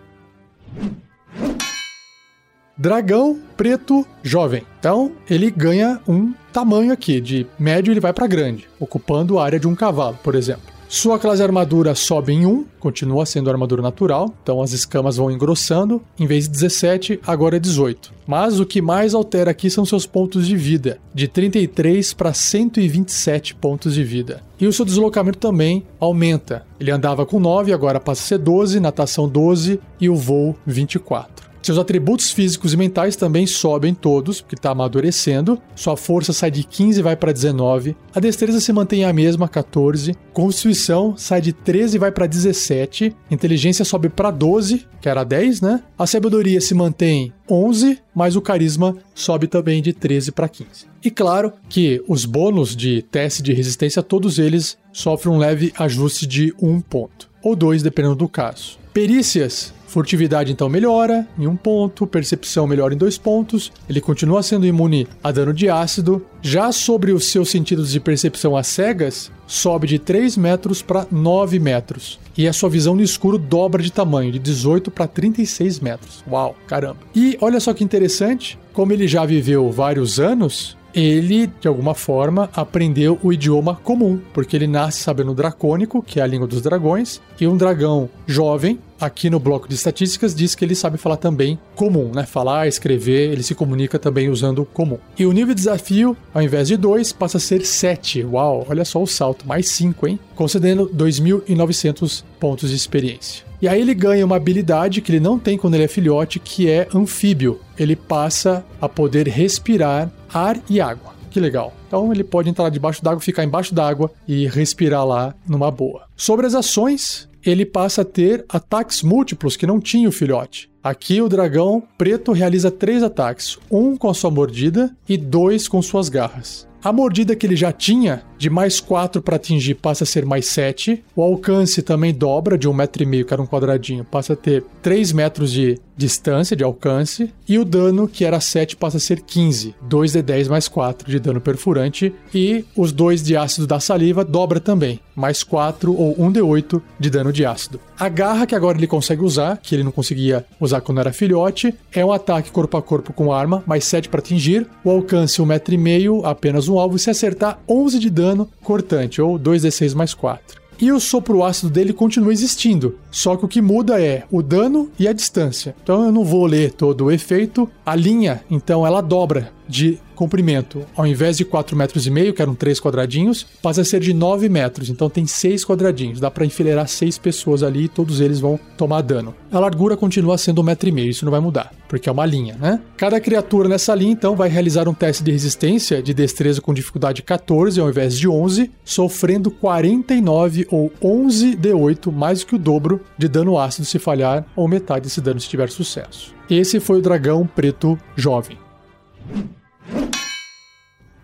Dragão 2.77 3.39
preto 3.55 4.05
jovem. 4.21 4.63
Então, 4.77 5.13
ele 5.29 5.49
ganha 5.49 6.01
um 6.05 6.33
tamanho 6.51 6.91
aqui, 6.91 7.21
de 7.21 7.47
médio 7.57 7.93
ele 7.93 8.01
vai 8.01 8.11
para 8.11 8.27
grande, 8.27 8.67
ocupando 8.77 9.39
a 9.39 9.45
área 9.45 9.59
de 9.59 9.69
um 9.69 9.73
cavalo, 9.73 10.19
por 10.21 10.35
exemplo. 10.35 10.76
Sua 10.89 11.19
classe 11.19 11.43
armadura 11.43 11.93
sobe 11.93 12.31
em 12.31 12.45
1, 12.45 12.65
continua 12.79 13.25
sendo 13.25 13.49
armadura 13.49 13.81
natural, 13.81 14.33
então 14.41 14.61
as 14.61 14.71
escamas 14.71 15.17
vão 15.17 15.29
engrossando. 15.29 16.01
Em 16.17 16.25
vez 16.25 16.45
de 16.45 16.51
17, 16.51 17.19
agora 17.27 17.57
é 17.57 17.59
18. 17.59 18.13
Mas 18.25 18.57
o 18.57 18.65
que 18.65 18.81
mais 18.81 19.13
altera 19.13 19.51
aqui 19.51 19.69
são 19.69 19.85
seus 19.85 20.05
pontos 20.05 20.47
de 20.47 20.55
vida, 20.55 20.97
de 21.13 21.27
33 21.27 22.13
para 22.13 22.33
127 22.33 23.53
pontos 23.55 23.93
de 23.95 24.03
vida. 24.03 24.41
E 24.59 24.65
o 24.65 24.71
seu 24.71 24.85
deslocamento 24.85 25.37
também 25.37 25.85
aumenta. 25.99 26.65
Ele 26.79 26.89
andava 26.89 27.25
com 27.25 27.37
9, 27.37 27.73
agora 27.73 27.99
passa 27.99 28.21
a 28.21 28.25
ser 28.25 28.37
12, 28.37 28.79
natação 28.79 29.27
12 29.27 29.81
e 29.99 30.09
o 30.09 30.15
voo 30.15 30.55
24. 30.65 31.46
Seus 31.67 31.77
atributos 31.77 32.31
físicos 32.31 32.71
e 32.71 32.77
mentais 32.77 33.17
também 33.17 33.45
sobem 33.45 33.93
todos, 33.93 34.39
porque 34.39 34.55
está 34.55 34.71
amadurecendo. 34.71 35.61
Sua 35.75 35.97
força 35.97 36.31
sai 36.31 36.49
de 36.49 36.63
15 36.63 37.01
e 37.01 37.03
vai 37.03 37.17
para 37.17 37.33
19. 37.33 37.93
A 38.15 38.21
destreza 38.21 38.61
se 38.61 38.71
mantém 38.71 39.03
a 39.03 39.11
mesma, 39.11 39.49
14. 39.49 40.15
Constituição 40.31 41.17
sai 41.17 41.41
de 41.41 41.51
13 41.51 41.97
e 41.97 41.99
vai 41.99 42.09
para 42.09 42.25
17. 42.25 43.13
Inteligência 43.29 43.83
sobe 43.83 44.07
para 44.07 44.31
12, 44.31 44.87
que 45.01 45.09
era 45.09 45.25
10, 45.25 45.59
né? 45.59 45.83
A 45.99 46.07
sabedoria 46.07 46.61
se 46.61 46.73
mantém 46.73 47.33
11, 47.51 47.99
mas 48.15 48.37
o 48.37 48.41
carisma 48.41 48.95
sobe 49.13 49.45
também 49.45 49.81
de 49.81 49.91
13 49.91 50.31
para 50.31 50.47
15. 50.47 50.69
E 51.03 51.11
claro 51.11 51.51
que 51.67 52.01
os 52.07 52.23
bônus 52.23 52.77
de 52.77 53.01
teste 53.01 53.43
de 53.43 53.51
resistência, 53.51 54.01
todos 54.01 54.39
eles 54.39 54.77
sofrem 54.93 55.35
um 55.35 55.37
leve 55.37 55.73
ajuste 55.77 56.25
de 56.25 56.53
1 56.61 56.79
ponto, 56.79 57.29
ou 57.43 57.57
2, 57.57 57.83
dependendo 57.83 58.15
do 58.15 58.29
caso. 58.29 58.79
Perícias 58.93 59.73
Furtividade 59.87 60.51
então 60.51 60.69
melhora 60.69 61.25
em 61.39 61.47
um 61.47 61.55
ponto, 61.55 62.05
percepção 62.05 62.67
melhora 62.67 62.93
em 62.93 62.97
dois 62.97 63.17
pontos, 63.17 63.71
ele 63.89 64.01
continua 64.01 64.43
sendo 64.43 64.65
imune 64.65 65.07
a 65.23 65.31
dano 65.31 65.53
de 65.53 65.69
ácido. 65.69 66.23
Já 66.41 66.71
sobre 66.71 67.13
os 67.13 67.27
seus 67.27 67.49
sentidos 67.49 67.91
de 67.91 67.99
percepção 67.99 68.55
às 68.55 68.67
cegas, 68.67 69.31
sobe 69.47 69.87
de 69.87 69.97
3 69.97 70.35
metros 70.37 70.81
para 70.81 71.07
9 71.09 71.57
metros. 71.57 72.19
E 72.37 72.47
a 72.47 72.53
sua 72.53 72.69
visão 72.69 72.95
no 72.95 73.01
escuro 73.01 73.37
dobra 73.37 73.81
de 73.81 73.91
tamanho, 73.91 74.31
de 74.31 74.39
18 74.39 74.91
para 74.91 75.07
36 75.07 75.79
metros. 75.79 76.23
Uau, 76.29 76.55
caramba. 76.67 76.99
E 77.15 77.37
olha 77.41 77.59
só 77.59 77.73
que 77.73 77.83
interessante, 77.83 78.59
como 78.73 78.93
ele 78.93 79.07
já 79.07 79.25
viveu 79.25 79.71
vários 79.71 80.19
anos, 80.19 80.77
ele, 80.93 81.47
de 81.59 81.67
alguma 81.67 81.93
forma, 81.93 82.49
aprendeu 82.53 83.19
o 83.23 83.31
idioma 83.31 83.75
comum, 83.83 84.19
porque 84.33 84.55
ele 84.55 84.67
nasce 84.67 84.99
sabendo 84.99 85.33
dracônico, 85.33 86.01
que 86.01 86.19
é 86.19 86.23
a 86.23 86.27
língua 86.27 86.47
dos 86.47 86.61
dragões, 86.61 87.21
e 87.39 87.47
um 87.47 87.55
dragão 87.55 88.09
jovem, 88.25 88.79
aqui 88.99 89.29
no 89.29 89.39
bloco 89.39 89.67
de 89.67 89.75
estatísticas, 89.75 90.33
diz 90.35 90.55
que 90.55 90.65
ele 90.65 90.75
sabe 90.75 90.97
falar 90.97 91.17
também 91.17 91.59
comum, 91.75 92.11
né? 92.13 92.25
Falar, 92.25 92.67
escrever, 92.67 93.31
ele 93.31 93.43
se 93.43 93.55
comunica 93.55 93.99
também 93.99 94.29
usando 94.29 94.65
comum. 94.65 94.97
E 95.17 95.25
o 95.25 95.31
nível 95.31 95.53
de 95.53 95.61
desafio, 95.61 96.15
ao 96.33 96.41
invés 96.41 96.67
de 96.67 96.77
2, 96.77 97.11
passa 97.13 97.37
a 97.37 97.39
ser 97.39 97.65
7. 97.65 98.23
Uau, 98.23 98.65
olha 98.69 98.85
só 98.85 99.01
o 99.01 99.07
salto, 99.07 99.47
mais 99.47 99.69
5, 99.69 100.07
hein? 100.07 100.19
Concedendo 100.35 100.89
2.900 100.89 102.23
pontos 102.39 102.69
de 102.69 102.75
experiência. 102.75 103.45
E 103.59 103.67
aí 103.67 103.81
ele 103.81 103.95
ganha 103.95 104.23
uma 104.23 104.35
habilidade 104.35 105.01
que 105.01 105.11
ele 105.11 105.19
não 105.19 105.39
tem 105.39 105.57
quando 105.57 105.73
ele 105.73 105.83
é 105.83 105.87
filhote, 105.87 106.39
que 106.39 106.69
é 106.69 106.87
anfíbio. 106.93 107.59
Ele 107.77 107.95
passa 107.95 108.63
a 108.79 108.87
poder 108.87 109.27
respirar 109.27 110.11
ar 110.31 110.59
e 110.69 110.79
água. 110.79 111.15
Que 111.31 111.39
legal. 111.39 111.73
Então 111.87 112.11
ele 112.11 112.23
pode 112.23 112.49
entrar 112.49 112.69
debaixo 112.69 113.03
d'água, 113.03 113.19
ficar 113.19 113.43
embaixo 113.43 113.73
d'água 113.73 114.11
e 114.27 114.47
respirar 114.47 115.05
lá 115.05 115.33
numa 115.47 115.71
boa. 115.71 116.03
Sobre 116.15 116.45
as 116.45 116.53
ações, 116.53 117.26
ele 117.45 117.65
passa 117.65 118.01
a 118.01 118.05
ter 118.05 118.45
ataques 118.49 119.01
múltiplos 119.01 119.55
que 119.55 119.67
não 119.67 119.79
tinha 119.79 120.09
o 120.09 120.11
filhote. 120.11 120.69
Aqui 120.83 121.21
o 121.21 121.27
dragão 121.27 121.83
preto 121.97 122.31
realiza 122.31 122.71
três 122.71 123.03
ataques: 123.03 123.57
um 123.69 123.97
com 123.97 124.09
a 124.09 124.13
sua 124.13 124.31
mordida 124.31 124.95
e 125.07 125.17
dois 125.17 125.67
com 125.67 125.81
suas 125.81 126.09
garras. 126.09 126.67
A 126.83 126.93
mordida 126.93 127.35
que 127.35 127.45
ele 127.45 127.55
já 127.55 127.71
tinha, 127.71 128.23
de 128.37 128.49
mais 128.49 128.79
4 128.79 129.21
para 129.21 129.35
atingir, 129.35 129.75
passa 129.75 130.03
a 130.03 130.07
ser 130.07 130.25
mais 130.25 130.47
7. 130.47 131.03
O 131.15 131.21
alcance 131.21 131.81
também 131.81 132.13
dobra 132.13 132.57
de 132.57 132.67
1,5m, 132.67 133.25
que 133.25 133.33
era 133.33 133.41
um 133.41 133.47
quadradinho, 133.47 134.03
passa 134.03 134.33
a 134.33 134.35
ter 134.35 134.63
3 134.81 135.11
metros 135.11 135.51
de 135.51 135.79
distância 135.95 136.55
de 136.55 136.63
alcance. 136.63 137.33
E 137.49 137.57
o 137.57 137.65
dano, 137.65 138.07
que 138.07 138.23
era 138.23 138.39
7, 138.39 138.75
passa 138.75 138.97
a 138.97 138.99
ser 138.99 139.21
15. 139.21 139.73
2d10 139.89 140.47
mais 140.47 140.67
4 140.67 141.09
de 141.09 141.19
dano 141.19 141.41
perfurante. 141.41 142.13
E 142.33 142.63
os 142.75 142.91
2 142.91 143.23
de 143.23 143.35
ácido 143.35 143.65
da 143.65 143.79
saliva 143.79 144.23
dobra 144.23 144.59
também, 144.59 144.99
mais 145.15 145.43
4 145.43 145.93
ou 145.93 146.15
1d8 146.15 146.81
de 146.99 147.09
dano 147.09 147.33
de 147.33 147.45
ácido. 147.45 147.79
A 147.99 148.09
garra 148.09 148.45
que 148.45 148.53
agora 148.53 148.77
ele 148.77 148.85
consegue 148.85 149.23
usar, 149.23 149.57
que 149.57 149.73
ele 149.73 149.83
não 149.83 149.91
conseguia 149.91 150.45
usar 150.59 150.81
quando 150.81 150.99
era 150.99 151.11
filhote, 151.11 151.73
é 151.91 152.05
um 152.05 152.11
ataque 152.11 152.51
corpo 152.51 152.77
a 152.77 152.81
corpo 152.81 153.11
com 153.11 153.33
arma, 153.33 153.63
mais 153.65 153.85
7 153.85 154.07
para 154.09 154.19
atingir. 154.19 154.67
O 154.83 154.91
alcance 154.91 155.41
1,5m, 155.41 156.21
apenas 156.23 156.67
um 156.67 156.77
alvo. 156.77 156.95
E 156.95 156.99
se 156.99 157.09
acertar, 157.09 157.59
11 157.67 157.97
de 157.97 158.09
dano 158.09 158.26
cortante, 158.63 159.21
ou 159.21 159.39
2d6 159.39 159.93
mais 159.95 160.13
4. 160.13 160.61
E 160.79 160.91
o 160.91 160.99
sopro 160.99 161.43
ácido 161.43 161.71
dele 161.71 161.91
continua 161.91 162.31
existindo, 162.31 162.99
só 163.09 163.35
que 163.35 163.43
o 163.43 163.47
que 163.47 163.61
muda 163.61 163.99
é 163.99 164.25
o 164.29 164.43
dano 164.43 164.91
e 164.99 165.07
a 165.07 165.13
distância. 165.13 165.75
Então 165.81 166.05
eu 166.05 166.11
não 166.11 166.23
vou 166.23 166.45
ler 166.45 166.71
todo 166.71 167.05
o 167.05 167.11
efeito. 167.11 167.67
A 167.83 167.95
linha, 167.95 168.43
então, 168.49 168.85
ela 168.85 169.01
dobra 169.01 169.51
de 169.67 169.97
comprimento. 170.17 170.85
Ao 170.95 171.07
invés 171.07 171.37
de 171.37 171.45
4 171.45 171.77
metros 171.77 172.05
e 172.05 172.11
meio, 172.11 172.33
que 172.33 172.41
eram 172.41 172.55
3 172.55 172.81
quadradinhos, 172.81 173.45
passa 173.61 173.81
a 173.81 173.85
ser 173.85 174.01
de 174.01 174.13
9 174.13 174.49
metros. 174.49 174.89
Então 174.89 175.09
tem 175.09 175.25
6 175.25 175.63
quadradinhos. 175.63 176.19
Dá 176.19 176.29
para 176.29 176.45
enfileirar 176.45 176.87
6 176.87 177.17
pessoas 177.17 177.63
ali 177.63 177.85
e 177.85 177.87
todos 177.87 178.19
eles 178.19 178.39
vão 178.39 178.59
tomar 178.75 179.01
dano. 179.01 179.33
A 179.51 179.59
largura 179.59 179.95
continua 179.95 180.37
sendo 180.37 180.61
1,5 180.61 180.65
metro 180.65 180.87
isso 180.97 181.25
não 181.25 181.31
vai 181.31 181.39
mudar, 181.39 181.71
porque 181.87 182.09
é 182.09 182.11
uma 182.11 182.25
linha, 182.25 182.55
né? 182.55 182.81
Cada 182.95 183.19
criatura 183.19 183.69
nessa 183.69 183.93
linha, 183.93 184.11
então, 184.11 184.35
vai 184.35 184.49
realizar 184.49 184.87
um 184.87 184.93
teste 184.93 185.23
de 185.23 185.31
resistência 185.31 186.01
de 186.01 186.13
destreza 186.13 186.61
com 186.61 186.73
dificuldade 186.73 187.21
14 187.21 187.79
ao 187.79 187.89
invés 187.89 188.17
de 188.17 188.27
11, 188.27 188.71
sofrendo 188.83 189.51
49 189.51 190.67
ou 190.71 190.91
11 191.01 191.55
D8, 191.55 192.11
mais 192.11 192.39
do 192.39 192.47
que 192.47 192.55
o 192.55 192.59
dobro 192.59 193.01
de 193.17 193.27
dano 193.27 193.59
ácido 193.59 193.85
se 193.85 193.99
falhar, 193.99 194.45
ou 194.55 194.67
metade 194.67 195.01
desse 195.01 195.21
dano 195.21 195.39
se 195.39 195.49
tiver 195.49 195.69
sucesso. 195.69 196.33
Esse 196.49 196.79
foi 196.79 196.99
o 196.99 197.01
dragão 197.01 197.45
preto 197.45 197.97
jovem. 198.15 198.57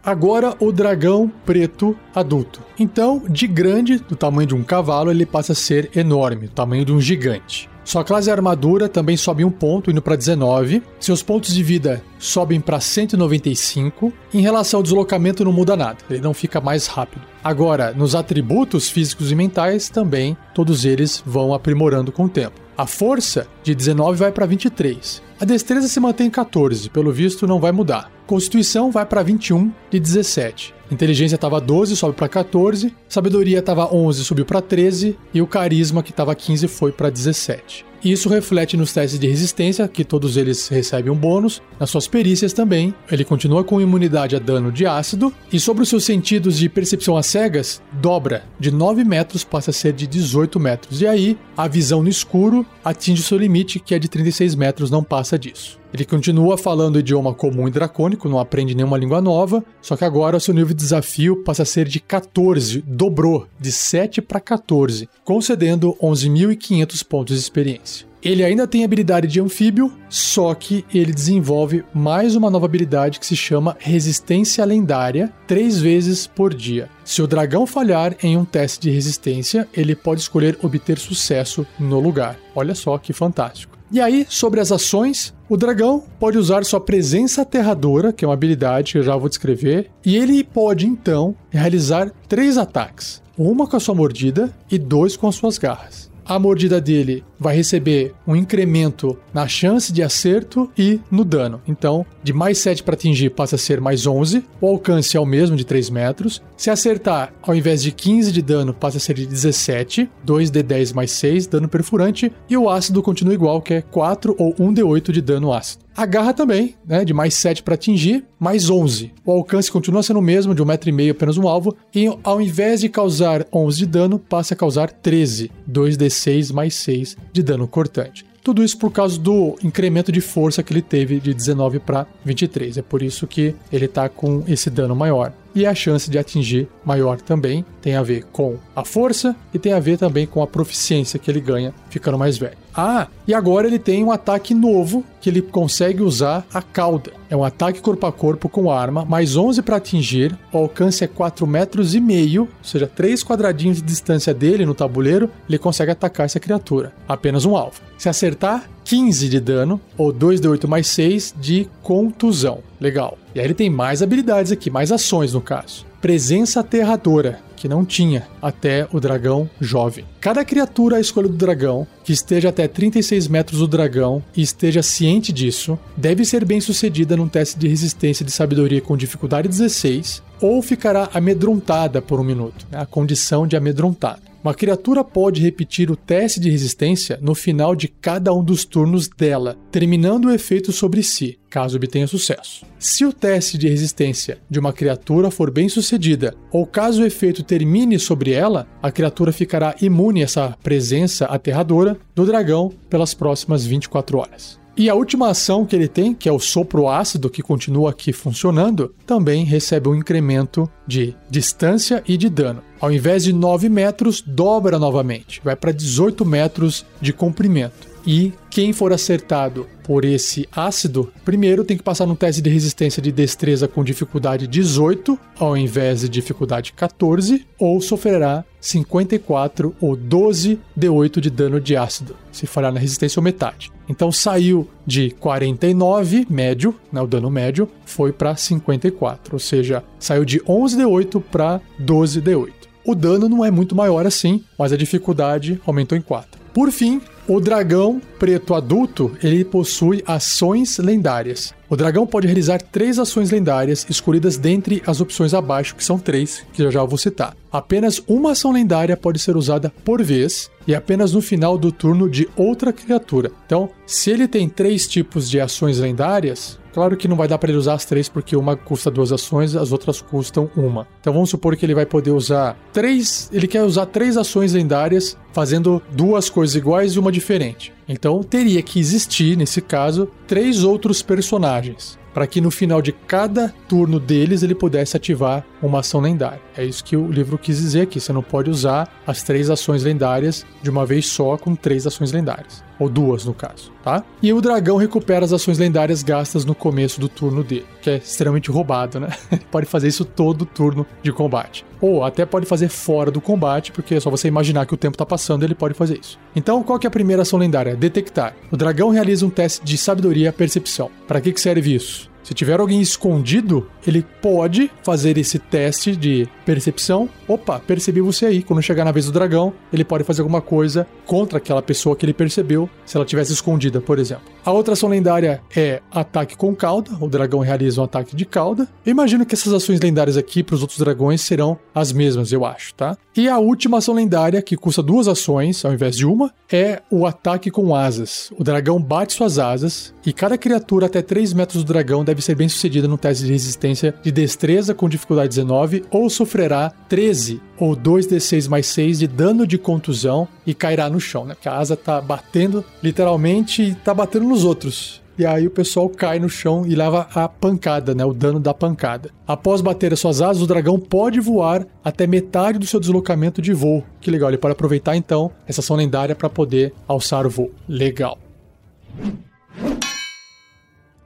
Agora 0.05 0.53
o 0.59 0.71
dragão 0.71 1.31
preto 1.45 1.95
adulto. 2.13 2.61
Então, 2.77 3.23
de 3.29 3.47
grande, 3.47 3.99
do 3.99 4.17
tamanho 4.17 4.47
de 4.47 4.53
um 4.53 4.61
cavalo, 4.61 5.09
ele 5.09 5.25
passa 5.25 5.53
a 5.53 5.55
ser 5.55 5.89
enorme, 5.95 6.47
do 6.47 6.53
tamanho 6.53 6.83
de 6.83 6.91
um 6.91 6.99
gigante. 6.99 7.69
Sua 7.85 8.03
classe 8.03 8.31
armadura 8.31 8.87
também 8.87 9.17
sobe 9.17 9.43
um 9.43 9.51
ponto, 9.51 9.91
indo 9.91 10.01
para 10.01 10.15
19. 10.15 10.81
Seus 10.99 11.21
pontos 11.21 11.53
de 11.53 11.61
vida 11.61 12.01
sobem 12.17 12.59
para 12.61 12.79
195. 12.79 14.11
Em 14.33 14.41
relação 14.41 14.79
ao 14.79 14.83
deslocamento, 14.83 15.43
não 15.43 15.51
muda 15.51 15.75
nada, 15.75 15.97
ele 16.09 16.21
não 16.21 16.33
fica 16.33 16.61
mais 16.61 16.87
rápido. 16.87 17.21
Agora, 17.43 17.93
nos 17.93 18.15
atributos 18.15 18.89
físicos 18.89 19.31
e 19.31 19.35
mentais, 19.35 19.89
também 19.89 20.35
todos 20.53 20.85
eles 20.85 21.21
vão 21.25 21.53
aprimorando 21.53 22.11
com 22.11 22.25
o 22.25 22.29
tempo. 22.29 22.62
A 22.75 22.87
força 22.87 23.47
de 23.61 23.75
19 23.75 24.17
vai 24.17 24.31
para 24.31 24.47
23. 24.47 25.21
A 25.39 25.45
destreza 25.45 25.87
se 25.87 25.99
mantém 25.99 26.25
em 26.25 26.31
14, 26.31 26.89
pelo 26.89 27.11
visto 27.11 27.45
não 27.45 27.59
vai 27.59 27.71
mudar. 27.71 28.11
Constituição 28.25 28.89
vai 28.89 29.05
para 29.05 29.21
21 29.21 29.71
de 29.91 29.99
17. 29.99 30.73
Inteligência 30.93 31.35
estava 31.35 31.59
12, 31.59 31.95
sobe 31.95 32.15
para 32.15 32.29
14. 32.29 32.93
Sabedoria 33.09 33.59
estava 33.59 33.93
11, 33.93 34.23
subiu 34.23 34.45
para 34.45 34.61
13. 34.61 35.17
E 35.33 35.41
o 35.41 35.47
carisma, 35.47 36.03
que 36.03 36.11
estava 36.11 36.33
15, 36.33 36.67
foi 36.67 36.91
para 36.91 37.09
17. 37.09 37.85
Isso 38.03 38.27
reflete 38.27 38.75
nos 38.75 38.91
testes 38.91 39.17
de 39.17 39.27
resistência, 39.27 39.87
que 39.87 40.03
todos 40.03 40.35
eles 40.35 40.67
recebem 40.67 41.09
um 41.09 41.15
bônus. 41.15 41.61
Nas 41.79 41.89
suas 41.89 42.05
perícias 42.05 42.51
também, 42.51 42.93
ele 43.09 43.23
continua 43.23 43.63
com 43.63 43.79
imunidade 43.79 44.35
a 44.35 44.39
dano 44.39 44.73
de 44.73 44.85
ácido. 44.85 45.33
E 45.51 45.57
sobre 45.57 45.83
os 45.83 45.89
seus 45.89 46.03
sentidos 46.03 46.57
de 46.57 46.67
percepção 46.67 47.15
às 47.15 47.27
cegas, 47.27 47.81
dobra. 47.93 48.43
De 48.59 48.71
9 48.71 49.05
metros 49.05 49.45
passa 49.45 49.71
a 49.71 49.73
ser 49.73 49.93
de 49.93 50.05
18 50.05 50.59
metros. 50.59 51.01
E 51.01 51.07
aí, 51.07 51.37
a 51.55 51.65
visão 51.67 52.03
no 52.03 52.09
escuro 52.09 52.65
atinge 52.83 53.21
o 53.21 53.25
seu 53.25 53.37
limite, 53.37 53.79
que 53.79 53.95
é 53.95 53.99
de 53.99 54.09
36 54.09 54.53
metros, 54.55 54.91
não 54.91 55.01
passa 55.01 55.39
disso. 55.39 55.82
Ele 55.93 56.05
continua 56.05 56.57
falando 56.57 56.95
o 56.95 56.99
idioma 56.99 57.33
comum 57.33 57.67
e 57.67 57.71
dracônico, 57.71 58.27
não 58.27 58.39
aprende 58.39 58.73
nenhuma 58.73 58.97
língua 58.97 59.21
nova, 59.21 59.63
só 59.79 59.95
que 59.95 60.03
agora 60.03 60.39
seu 60.39 60.53
nível 60.53 60.69
de 60.69 60.83
desafio 60.83 61.43
passa 61.43 61.61
a 61.61 61.65
ser 61.65 61.87
de 61.87 61.99
14, 61.99 62.83
dobrou 62.87 63.45
de 63.59 63.71
7 63.71 64.19
para 64.21 64.39
14, 64.39 65.07
concedendo 65.23 65.95
11.500 66.01 67.05
pontos 67.05 67.35
de 67.35 67.41
experiência. 67.41 68.13
Ele 68.23 68.41
ainda 68.41 68.65
tem 68.65 68.85
habilidade 68.85 69.27
de 69.27 69.41
anfíbio, 69.41 69.91
só 70.09 70.55
que 70.55 70.85
ele 70.93 71.11
desenvolve 71.11 71.83
mais 71.93 72.37
uma 72.37 72.49
nova 72.49 72.65
habilidade 72.65 73.19
que 73.19 73.25
se 73.25 73.35
chama 73.35 73.75
Resistência 73.77 74.63
Lendária, 74.63 75.31
três 75.45 75.77
vezes 75.79 76.25
por 76.25 76.53
dia. 76.53 76.89
Se 77.03 77.21
o 77.21 77.27
dragão 77.27 77.67
falhar 77.67 78.15
em 78.23 78.37
um 78.37 78.45
teste 78.45 78.79
de 78.79 78.89
resistência, 78.89 79.67
ele 79.73 79.93
pode 79.93 80.21
escolher 80.21 80.57
obter 80.63 80.97
sucesso 80.97 81.67
no 81.77 81.99
lugar. 81.99 82.39
Olha 82.55 82.73
só 82.73 82.97
que 82.97 83.11
fantástico. 83.11 83.77
E 83.91 83.99
aí, 83.99 84.25
sobre 84.27 84.59
as 84.59 84.71
ações, 84.71 85.33
o 85.53 85.57
dragão 85.57 86.01
pode 86.19 86.35
usar 86.35 86.65
sua 86.65 86.81
presença 86.81 87.43
aterradora, 87.43 88.11
que 88.11 88.25
é 88.25 88.27
uma 88.27 88.33
habilidade 88.33 88.93
que 88.93 88.97
eu 88.97 89.03
já 89.03 89.15
vou 89.15 89.29
descrever, 89.29 89.87
e 90.03 90.17
ele 90.17 90.43
pode 90.43 90.87
então 90.87 91.35
realizar 91.51 92.09
três 92.27 92.57
ataques: 92.57 93.21
uma 93.37 93.67
com 93.67 93.77
a 93.77 93.79
sua 93.79 93.93
mordida 93.93 94.51
e 94.71 94.79
dois 94.79 95.15
com 95.15 95.27
as 95.27 95.35
suas 95.35 95.59
garras. 95.59 96.09
A 96.25 96.39
mordida 96.39 96.81
dele 96.81 97.23
vai 97.43 97.55
receber 97.55 98.13
um 98.25 98.35
incremento 98.35 99.17
na 99.33 99.47
chance 99.47 99.93
de 99.93 100.01
acerto 100.01 100.71
e 100.77 100.99
no 101.11 101.23
dano. 101.23 101.61
Então, 101.67 102.05
de 102.23 102.33
mais 102.33 102.57
7 102.57 102.81
para 102.81 102.95
atingir 102.95 103.29
passa 103.29 103.55
a 103.55 103.59
ser 103.59 103.79
mais 103.79 104.07
11. 104.07 104.43
O 104.59 104.67
alcance 104.67 105.15
é 105.15 105.19
o 105.19 105.25
mesmo 105.25 105.55
de 105.55 105.65
3 105.65 105.89
metros. 105.89 106.41
Se 106.57 106.69
acertar, 106.69 107.33
ao 107.41 107.53
invés 107.53 107.83
de 107.83 107.91
15 107.91 108.31
de 108.31 108.41
dano, 108.41 108.73
passa 108.73 108.97
a 108.97 108.99
ser 108.99 109.13
de 109.15 109.27
17. 109.27 110.09
2d10 110.25 110.93
mais 110.93 111.11
6, 111.11 111.45
dano 111.47 111.67
perfurante. 111.67 112.31
E 112.49 112.57
o 112.57 112.69
ácido 112.69 113.03
continua 113.03 113.33
igual, 113.33 113.61
que 113.61 113.75
é 113.75 113.81
4 113.81 114.35
ou 114.39 114.53
1d8 114.55 115.11
de 115.11 115.21
dano 115.21 115.51
ácido. 115.53 115.83
A 115.95 116.07
garra 116.07 116.33
também, 116.33 116.75
né, 116.87 117.05
de 117.05 117.13
mais 117.13 117.35
7 117.35 117.61
para 117.61 117.75
atingir, 117.75 118.25
mais 118.39 118.67
11. 118.67 119.11
O 119.23 119.31
alcance 119.31 119.71
continua 119.71 120.01
sendo 120.01 120.17
o 120.17 120.23
mesmo, 120.23 120.55
de 120.55 120.63
1,5m 120.63 121.11
apenas 121.11 121.37
um 121.37 121.47
alvo, 121.47 121.75
e 121.93 122.11
ao 122.23 122.41
invés 122.41 122.81
de 122.81 122.89
causar 122.89 123.45
11 123.53 123.77
de 123.77 123.85
dano, 123.85 124.17
passa 124.17 124.55
a 124.55 124.57
causar 124.57 124.91
13, 124.91 125.51
2d6 125.71 126.51
mais 126.51 126.73
6 126.73 127.15
de 127.33 127.43
dano 127.43 127.67
cortante. 127.67 128.25
Tudo 128.43 128.63
isso 128.63 128.77
por 128.77 128.91
causa 128.91 129.19
do 129.19 129.57
incremento 129.63 130.11
de 130.11 130.21
força 130.21 130.61
que 130.61 130.71
ele 130.71 130.81
teve 130.81 131.19
de 131.19 131.33
19 131.33 131.79
para 131.79 132.05
23. 132.23 132.77
É 132.77 132.81
por 132.81 133.01
isso 133.01 133.25
que 133.25 133.55
ele 133.71 133.85
está 133.85 134.07
com 134.07 134.43
esse 134.47 134.69
dano 134.69 134.95
maior. 134.95 135.33
E 135.55 135.65
a 135.65 135.75
chance 135.75 136.09
de 136.09 136.17
atingir 136.17 136.67
maior 136.83 137.21
também 137.21 137.63
tem 137.81 137.95
a 137.95 138.01
ver 138.01 138.25
com 138.31 138.57
a 138.75 138.83
força 138.83 139.35
e 139.53 139.59
tem 139.59 139.73
a 139.73 139.79
ver 139.79 139.97
também 139.97 140.25
com 140.25 140.41
a 140.41 140.47
proficiência 140.47 141.19
que 141.19 141.29
ele 141.29 141.39
ganha 141.39 141.73
ficando 141.89 142.17
mais 142.17 142.37
velho. 142.37 142.57
Ah, 142.75 143.07
e 143.27 143.33
agora 143.35 143.67
ele 143.67 143.77
tem 143.77 144.03
um 144.03 144.11
ataque 144.11 144.53
novo 144.53 145.05
que 145.21 145.29
ele 145.29 145.43
consegue 145.43 146.01
usar 146.01 146.43
a 146.51 146.61
cauda. 146.61 147.11
É 147.29 147.37
um 147.37 147.43
ataque 147.43 147.81
corpo 147.81 148.07
a 148.07 148.11
corpo 148.11 148.49
com 148.49 148.71
arma, 148.71 149.05
mais 149.05 149.35
11 149.35 149.61
para 149.61 149.77
atingir, 149.77 150.35
o 150.51 150.57
alcance 150.57 151.03
é 151.03 151.07
4 151.07 151.45
metros 151.45 151.93
e 151.93 152.01
meio, 152.01 152.43
ou 152.43 152.49
seja, 152.63 152.87
3 152.87 153.23
quadradinhos 153.23 153.77
de 153.77 153.83
distância 153.83 154.33
dele 154.33 154.65
no 154.65 154.73
tabuleiro, 154.73 155.29
ele 155.47 155.59
consegue 155.59 155.91
atacar 155.91 156.25
essa 156.25 156.39
criatura. 156.39 156.93
Apenas 157.07 157.45
um 157.45 157.55
alvo. 157.55 157.79
Se 157.97 158.09
acertar, 158.09 158.67
15 158.85 159.29
de 159.29 159.39
dano, 159.39 159.79
ou 159.95 160.11
2d8 160.11 160.67
mais 160.67 160.87
6 160.87 161.35
de 161.39 161.67
contusão. 161.83 162.59
Legal. 162.81 163.17
E 163.35 163.39
aí 163.39 163.45
ele 163.45 163.53
tem 163.53 163.69
mais 163.69 164.01
habilidades 164.01 164.51
aqui, 164.51 164.69
mais 164.69 164.91
ações 164.91 165.33
no 165.33 165.41
caso. 165.41 165.85
Presença 166.01 166.59
aterradora 166.59 167.39
que 167.63 167.67
não 167.69 167.85
tinha 167.85 168.27
até 168.41 168.85
o 168.91 168.99
dragão 168.99 169.49
jovem. 169.61 170.03
Cada 170.19 170.43
criatura 170.43 170.97
à 170.97 170.99
escolha 170.99 171.29
do 171.29 171.33
dragão, 171.33 171.87
que 172.03 172.11
esteja 172.11 172.49
até 172.49 172.67
36 172.67 173.29
metros 173.29 173.59
do 173.59 173.67
dragão 173.69 174.21
e 174.35 174.41
esteja 174.41 174.83
ciente 174.83 175.31
disso, 175.31 175.79
deve 175.95 176.25
ser 176.25 176.43
bem 176.43 176.59
sucedida 176.59 177.15
num 177.15 177.29
teste 177.29 177.57
de 177.57 177.69
resistência 177.69 178.25
de 178.25 178.33
sabedoria 178.33 178.81
com 178.81 178.97
dificuldade 178.97 179.47
16 179.47 180.21
ou 180.41 180.61
ficará 180.61 181.09
amedrontada 181.13 182.01
por 182.01 182.19
um 182.19 182.23
minuto, 182.25 182.67
né? 182.69 182.81
a 182.81 182.85
condição 182.85 183.47
de 183.47 183.55
amedrontado. 183.55 184.32
Uma 184.43 184.53
criatura 184.53 185.05
pode 185.05 185.41
repetir 185.41 185.89
o 185.89 185.95
teste 185.95 186.37
de 186.37 186.49
resistência 186.49 187.17
no 187.21 187.33
final 187.33 187.73
de 187.73 187.87
cada 187.87 188.33
um 188.33 188.43
dos 188.43 188.65
turnos 188.65 189.07
dela, 189.07 189.57
terminando 189.71 190.25
o 190.25 190.31
efeito 190.31 190.73
sobre 190.73 191.01
si, 191.01 191.39
caso 191.49 191.77
obtenha 191.77 192.07
sucesso. 192.07 192.65
Se 192.77 193.05
o 193.05 193.13
teste 193.13 193.57
de 193.57 193.69
resistência 193.69 194.39
de 194.49 194.59
uma 194.59 194.73
criatura 194.73 195.31
for 195.31 195.49
bem 195.49 195.69
sucedida, 195.69 196.35
ou 196.51 196.67
caso 196.67 197.03
o 197.03 197.05
efeito 197.05 197.41
termine 197.41 197.97
sobre 197.97 198.33
ela, 198.33 198.67
a 198.81 198.91
criatura 198.91 199.31
ficará 199.31 199.75
imune 199.81 200.19
a 200.19 200.25
essa 200.25 200.57
presença 200.61 201.23
aterradora 201.25 201.97
do 202.13 202.25
dragão 202.25 202.69
pelas 202.89 203.13
próximas 203.13 203.65
24 203.65 204.17
horas. 204.17 204.62
E 204.75 204.89
a 204.89 204.95
última 204.95 205.29
ação 205.29 205.65
que 205.65 205.75
ele 205.75 205.87
tem, 205.87 206.15
que 206.15 206.27
é 206.27 206.31
o 206.31 206.39
sopro 206.39 206.87
ácido, 206.87 207.29
que 207.29 207.43
continua 207.43 207.91
aqui 207.91 208.11
funcionando, 208.11 208.93
também 209.05 209.45
recebe 209.45 209.87
um 209.87 209.95
incremento 209.95 210.67
de 210.87 211.15
distância 211.29 212.03
e 212.07 212.17
de 212.17 212.27
dano. 212.27 212.63
Ao 212.81 212.91
invés 212.91 213.23
de 213.23 213.31
9 213.31 213.69
metros, 213.69 214.21
dobra 214.25 214.79
novamente, 214.79 215.39
vai 215.43 215.55
para 215.55 215.71
18 215.71 216.25
metros 216.25 216.85
de 216.99 217.13
comprimento. 217.13 217.93
E 218.05 218.33
quem 218.49 218.73
for 218.73 218.91
acertado 218.91 219.67
por 219.83 220.03
esse 220.03 220.47
ácido, 220.51 221.11
primeiro 221.23 221.63
tem 221.63 221.77
que 221.77 221.83
passar 221.83 222.05
no 222.05 222.15
teste 222.15 222.41
de 222.41 222.49
resistência 222.49 223.01
de 223.01 223.11
destreza 223.11 223.67
com 223.67 223.83
dificuldade 223.83 224.47
18, 224.47 225.17
ao 225.39 225.55
invés 225.55 226.01
de 226.01 226.09
dificuldade 226.09 226.73
14, 226.73 227.45
ou 227.59 227.79
sofrerá 227.79 228.43
54 228.63 229.75
ou 229.81 229.93
12 229.93 230.57
D8 230.79 231.19
de 231.19 231.29
dano 231.29 231.59
de 231.59 231.75
ácido, 231.75 232.15
se 232.31 232.47
falhar 232.47 232.71
na 232.71 232.79
resistência 232.79 233.19
ou 233.19 233.23
metade. 233.23 233.69
Então 233.89 234.09
saiu 234.09 234.69
de 234.87 235.11
49 235.11 236.25
médio, 236.29 236.73
né, 236.89 237.01
o 237.01 237.07
dano 237.07 237.29
médio, 237.29 237.69
foi 237.85 238.13
para 238.13 238.37
54, 238.37 239.35
ou 239.35 239.39
seja, 239.39 239.83
saiu 239.99 240.23
de 240.23 240.41
11 240.47 240.77
D8 240.77 241.21
para 241.29 241.59
12 241.77 242.21
D8. 242.21 242.53
O 242.85 242.95
dano 242.95 243.27
não 243.27 243.43
é 243.43 243.51
muito 243.51 243.75
maior 243.75 244.05
assim, 244.05 244.43
mas 244.57 244.71
a 244.71 244.77
dificuldade 244.77 245.59
aumentou 245.65 245.97
em 245.97 246.01
4. 246.01 246.42
Por 246.53 246.71
fim, 246.71 247.01
o 247.27 247.39
dragão 247.39 248.01
preto 248.19 248.53
adulto, 248.53 249.11
ele 249.23 249.43
possui 249.43 250.03
ações 250.05 250.77
lendárias. 250.77 251.53
O 251.67 251.75
dragão 251.75 252.05
pode 252.05 252.27
realizar 252.27 252.61
três 252.61 252.99
ações 252.99 253.31
lendárias 253.31 253.87
escolhidas 253.89 254.37
dentre 254.37 254.83
as 254.85 255.01
opções 255.01 255.33
abaixo, 255.33 255.75
que 255.75 255.83
são 255.83 255.97
três, 255.97 256.45
que 256.53 256.61
já 256.61 256.69
já 256.69 256.83
vou 256.83 256.97
citar. 256.97 257.35
Apenas 257.51 258.03
uma 258.07 258.33
ação 258.33 258.51
lendária 258.51 258.95
pode 258.95 259.19
ser 259.19 259.35
usada 259.35 259.73
por 259.83 260.03
vez 260.03 260.51
e 260.67 260.75
apenas 260.75 261.13
no 261.13 261.21
final 261.21 261.57
do 261.57 261.71
turno 261.71 262.07
de 262.09 262.29
outra 262.35 262.71
criatura. 262.71 263.31
Então, 263.45 263.69
se 263.87 264.11
ele 264.11 264.27
tem 264.27 264.47
três 264.47 264.87
tipos 264.87 265.29
de 265.29 265.39
ações 265.39 265.79
lendárias, 265.79 266.59
Claro 266.73 266.97
que 266.97 267.07
não 267.07 267.15
vai 267.15 267.27
dar 267.27 267.37
para 267.37 267.49
ele 267.49 267.57
usar 267.57 267.75
as 267.75 267.85
três, 267.85 268.09
porque 268.09 268.35
uma 268.35 268.55
custa 268.57 268.89
duas 268.89 269.11
ações, 269.11 269.55
as 269.55 269.71
outras 269.71 270.01
custam 270.01 270.49
uma. 270.55 270.87
Então 270.99 271.13
vamos 271.13 271.29
supor 271.29 271.55
que 271.55 271.65
ele 271.65 271.75
vai 271.75 271.85
poder 271.85 272.11
usar 272.11 272.57
três. 272.73 273.29
Ele 273.31 273.47
quer 273.47 273.63
usar 273.63 273.85
três 273.85 274.17
ações 274.17 274.53
lendárias, 274.53 275.15
fazendo 275.31 275.81
duas 275.91 276.29
coisas 276.29 276.55
iguais 276.55 276.93
e 276.93 276.99
uma 276.99 277.11
diferente. 277.11 277.71
Então 277.87 278.23
teria 278.23 278.61
que 278.61 278.79
existir, 278.79 279.37
nesse 279.37 279.61
caso, 279.61 280.09
três 280.27 280.63
outros 280.63 281.01
personagens 281.01 282.01
para 282.13 282.27
que 282.27 282.39
no 282.39 282.51
final 282.51 282.81
de 282.81 282.91
cada 282.91 283.53
turno 283.67 283.99
deles 283.99 284.43
ele 284.43 284.53
pudesse 284.53 284.95
ativar 284.95 285.43
uma 285.61 285.79
ação 285.79 285.99
lendária. 285.99 286.39
É 286.55 286.63
isso 286.63 286.83
que 286.83 286.95
o 286.95 287.11
livro 287.11 287.37
quis 287.37 287.57
dizer 287.57 287.81
aqui. 287.81 287.99
Você 287.99 288.13
não 288.13 288.21
pode 288.21 288.49
usar 288.49 288.87
as 289.05 289.23
três 289.23 289.49
ações 289.49 289.83
lendárias 289.83 290.45
de 290.61 290.69
uma 290.69 290.85
vez 290.85 291.07
só 291.07 291.37
com 291.37 291.55
três 291.55 291.87
ações 291.87 292.11
lendárias. 292.11 292.63
Ou 292.83 292.89
duas, 292.89 293.23
no 293.23 293.33
caso, 293.33 293.71
tá? 293.81 294.03
E 294.21 294.33
o 294.33 294.41
dragão 294.41 294.75
recupera 294.75 295.23
as 295.23 295.31
ações 295.31 295.57
lendárias 295.57 296.03
gastas 296.03 296.43
no 296.43 296.53
começo 296.53 296.99
do 296.99 297.07
turno 297.07 297.41
dele, 297.41 297.65
que 297.81 297.89
é 297.89 297.95
extremamente 297.95 298.51
roubado, 298.51 298.99
né? 298.99 299.07
Pode 299.49 299.67
fazer 299.67 299.87
isso 299.87 300.03
todo 300.03 300.45
turno 300.45 300.85
de 301.01 301.13
combate. 301.13 301.65
Ou 301.79 302.03
até 302.03 302.25
pode 302.25 302.45
fazer 302.45 302.69
fora 302.69 303.11
do 303.11 303.19
combate, 303.19 303.71
porque 303.71 303.95
é 303.95 303.99
só 303.99 304.09
você 304.09 304.27
imaginar 304.27 304.65
que 304.65 304.73
o 304.73 304.77
tempo 304.77 304.97
tá 304.97 305.05
passando, 305.05 305.43
ele 305.43 305.53
pode 305.53 305.73
fazer 305.73 305.99
isso. 305.99 306.17
Então, 306.33 306.63
qual 306.63 306.79
que 306.79 306.87
é 306.87 306.89
a 306.89 306.91
primeira 306.91 307.23
ação 307.23 307.37
lendária? 307.37 307.75
Detectar. 307.75 308.33
O 308.49 308.55
dragão 308.55 308.89
realiza 308.89 309.25
um 309.25 309.29
teste 309.29 309.65
de 309.65 309.77
sabedoria 309.77 310.31
percepção. 310.31 310.89
Para 311.07 311.19
que, 311.19 311.33
que 311.33 311.41
serve 311.41 311.75
isso? 311.75 312.12
Se 312.23 312.33
tiver 312.33 312.59
alguém 312.59 312.81
escondido, 312.81 313.67
ele 313.85 314.05
pode 314.21 314.71
fazer 314.81 315.17
esse 315.17 315.37
teste 315.37 315.95
de 315.95 316.27
percepção. 316.45 317.09
Opa, 317.27 317.59
percebi 317.59 318.01
você 318.01 318.25
aí. 318.25 318.41
Quando 318.41 318.61
chegar 318.61 318.85
na 318.85 318.91
vez 318.91 319.05
do 319.05 319.11
dragão, 319.11 319.53
ele 319.71 319.83
pode 319.83 320.03
fazer 320.03 320.21
alguma 320.21 320.41
coisa 320.41 320.87
contra 321.05 321.37
aquela 321.37 321.61
pessoa 321.61 321.95
que 321.95 322.05
ele 322.05 322.13
percebeu, 322.13 322.69
se 322.85 322.95
ela 322.95 323.05
tivesse 323.05 323.33
escondida, 323.33 323.81
por 323.81 323.99
exemplo. 323.99 324.23
A 324.45 324.51
outra 324.51 324.73
ação 324.73 324.89
lendária 324.89 325.41
é 325.55 325.81
ataque 325.91 326.35
com 326.35 326.53
cauda. 326.55 326.91
O 326.99 327.07
dragão 327.07 327.39
realiza 327.39 327.81
um 327.81 327.85
ataque 327.85 328.15
de 328.15 328.25
cauda. 328.25 328.67
Imagino 328.85 329.25
que 329.25 329.35
essas 329.35 329.53
ações 329.53 329.79
lendárias 329.79 330.17
aqui 330.17 330.43
para 330.43 330.55
os 330.55 330.61
outros 330.61 330.79
dragões 330.79 331.21
serão 331.21 331.57
as 331.73 331.91
mesmas, 331.91 332.31
eu 332.31 332.45
acho, 332.45 332.73
tá? 332.73 332.97
E 333.15 333.29
a 333.29 333.37
última 333.37 333.77
ação 333.77 333.93
lendária, 333.93 334.41
que 334.41 334.57
custa 334.57 334.81
duas 334.81 335.07
ações 335.07 335.63
ao 335.63 335.73
invés 335.73 335.95
de 335.95 336.05
uma, 336.05 336.33
é 336.51 336.81
o 336.91 337.05
ataque 337.05 337.49
com 337.49 337.75
asas. 337.75 338.31
O 338.37 338.43
dragão 338.43 338.81
bate 338.81 339.13
suas 339.13 339.39
asas 339.39 339.93
e 340.05 340.11
cada 340.11 340.37
criatura 340.37 340.87
até 340.87 341.01
3 341.01 341.31
metros 341.33 341.63
do 341.63 341.67
dragão 341.67 342.03
deve 342.03 342.12
ser 342.21 342.35
bem 342.35 342.49
sucedida 342.49 342.87
no 342.87 342.97
teste 342.97 343.25
de 343.25 343.31
resistência 343.31 343.93
de 344.01 344.11
destreza 344.11 344.73
com 344.73 344.89
dificuldade 344.89 345.29
19 345.29 345.85
ou 345.89 346.09
sofrerá 346.09 346.71
13 346.87 347.41
ou 347.57 347.75
2d6 347.75 348.49
mais 348.49 348.67
6 348.67 348.99
de 348.99 349.07
dano 349.07 349.47
de 349.47 349.57
contusão 349.57 350.27
e 350.45 350.53
cairá 350.53 350.89
no 350.89 350.99
chão, 350.99 351.25
né? 351.25 351.33
Porque 351.33 351.49
a 351.49 351.57
asa 351.57 351.75
tá 351.75 351.99
batendo, 352.01 352.63
literalmente, 352.81 353.75
tá 353.83 353.93
batendo 353.93 354.25
nos 354.25 354.43
outros. 354.43 355.01
E 355.17 355.25
aí 355.25 355.45
o 355.45 355.51
pessoal 355.51 355.87
cai 355.89 356.17
no 356.17 356.27
chão 356.27 356.65
e 356.65 356.73
leva 356.73 357.07
a 357.13 357.27
pancada, 357.29 357.93
né? 357.93 358.03
O 358.03 358.13
dano 358.13 358.39
da 358.39 358.53
pancada. 358.53 359.11
Após 359.27 359.61
bater 359.61 359.93
as 359.93 359.99
suas 359.99 360.21
asas, 360.21 360.41
o 360.41 360.47
dragão 360.47 360.79
pode 360.79 361.19
voar 361.19 361.67
até 361.83 362.07
metade 362.07 362.57
do 362.57 362.65
seu 362.65 362.79
deslocamento 362.79 363.41
de 363.41 363.53
voo. 363.53 363.83
Que 364.01 364.09
legal, 364.09 364.29
ele 364.29 364.39
pode 364.39 364.53
aproveitar 364.53 364.95
então 364.95 365.31
essa 365.47 365.61
ação 365.61 365.75
lendária 365.75 366.15
para 366.15 366.29
poder 366.29 366.73
alçar 366.87 367.27
o 367.27 367.29
voo. 367.29 367.51
Legal. 367.69 368.17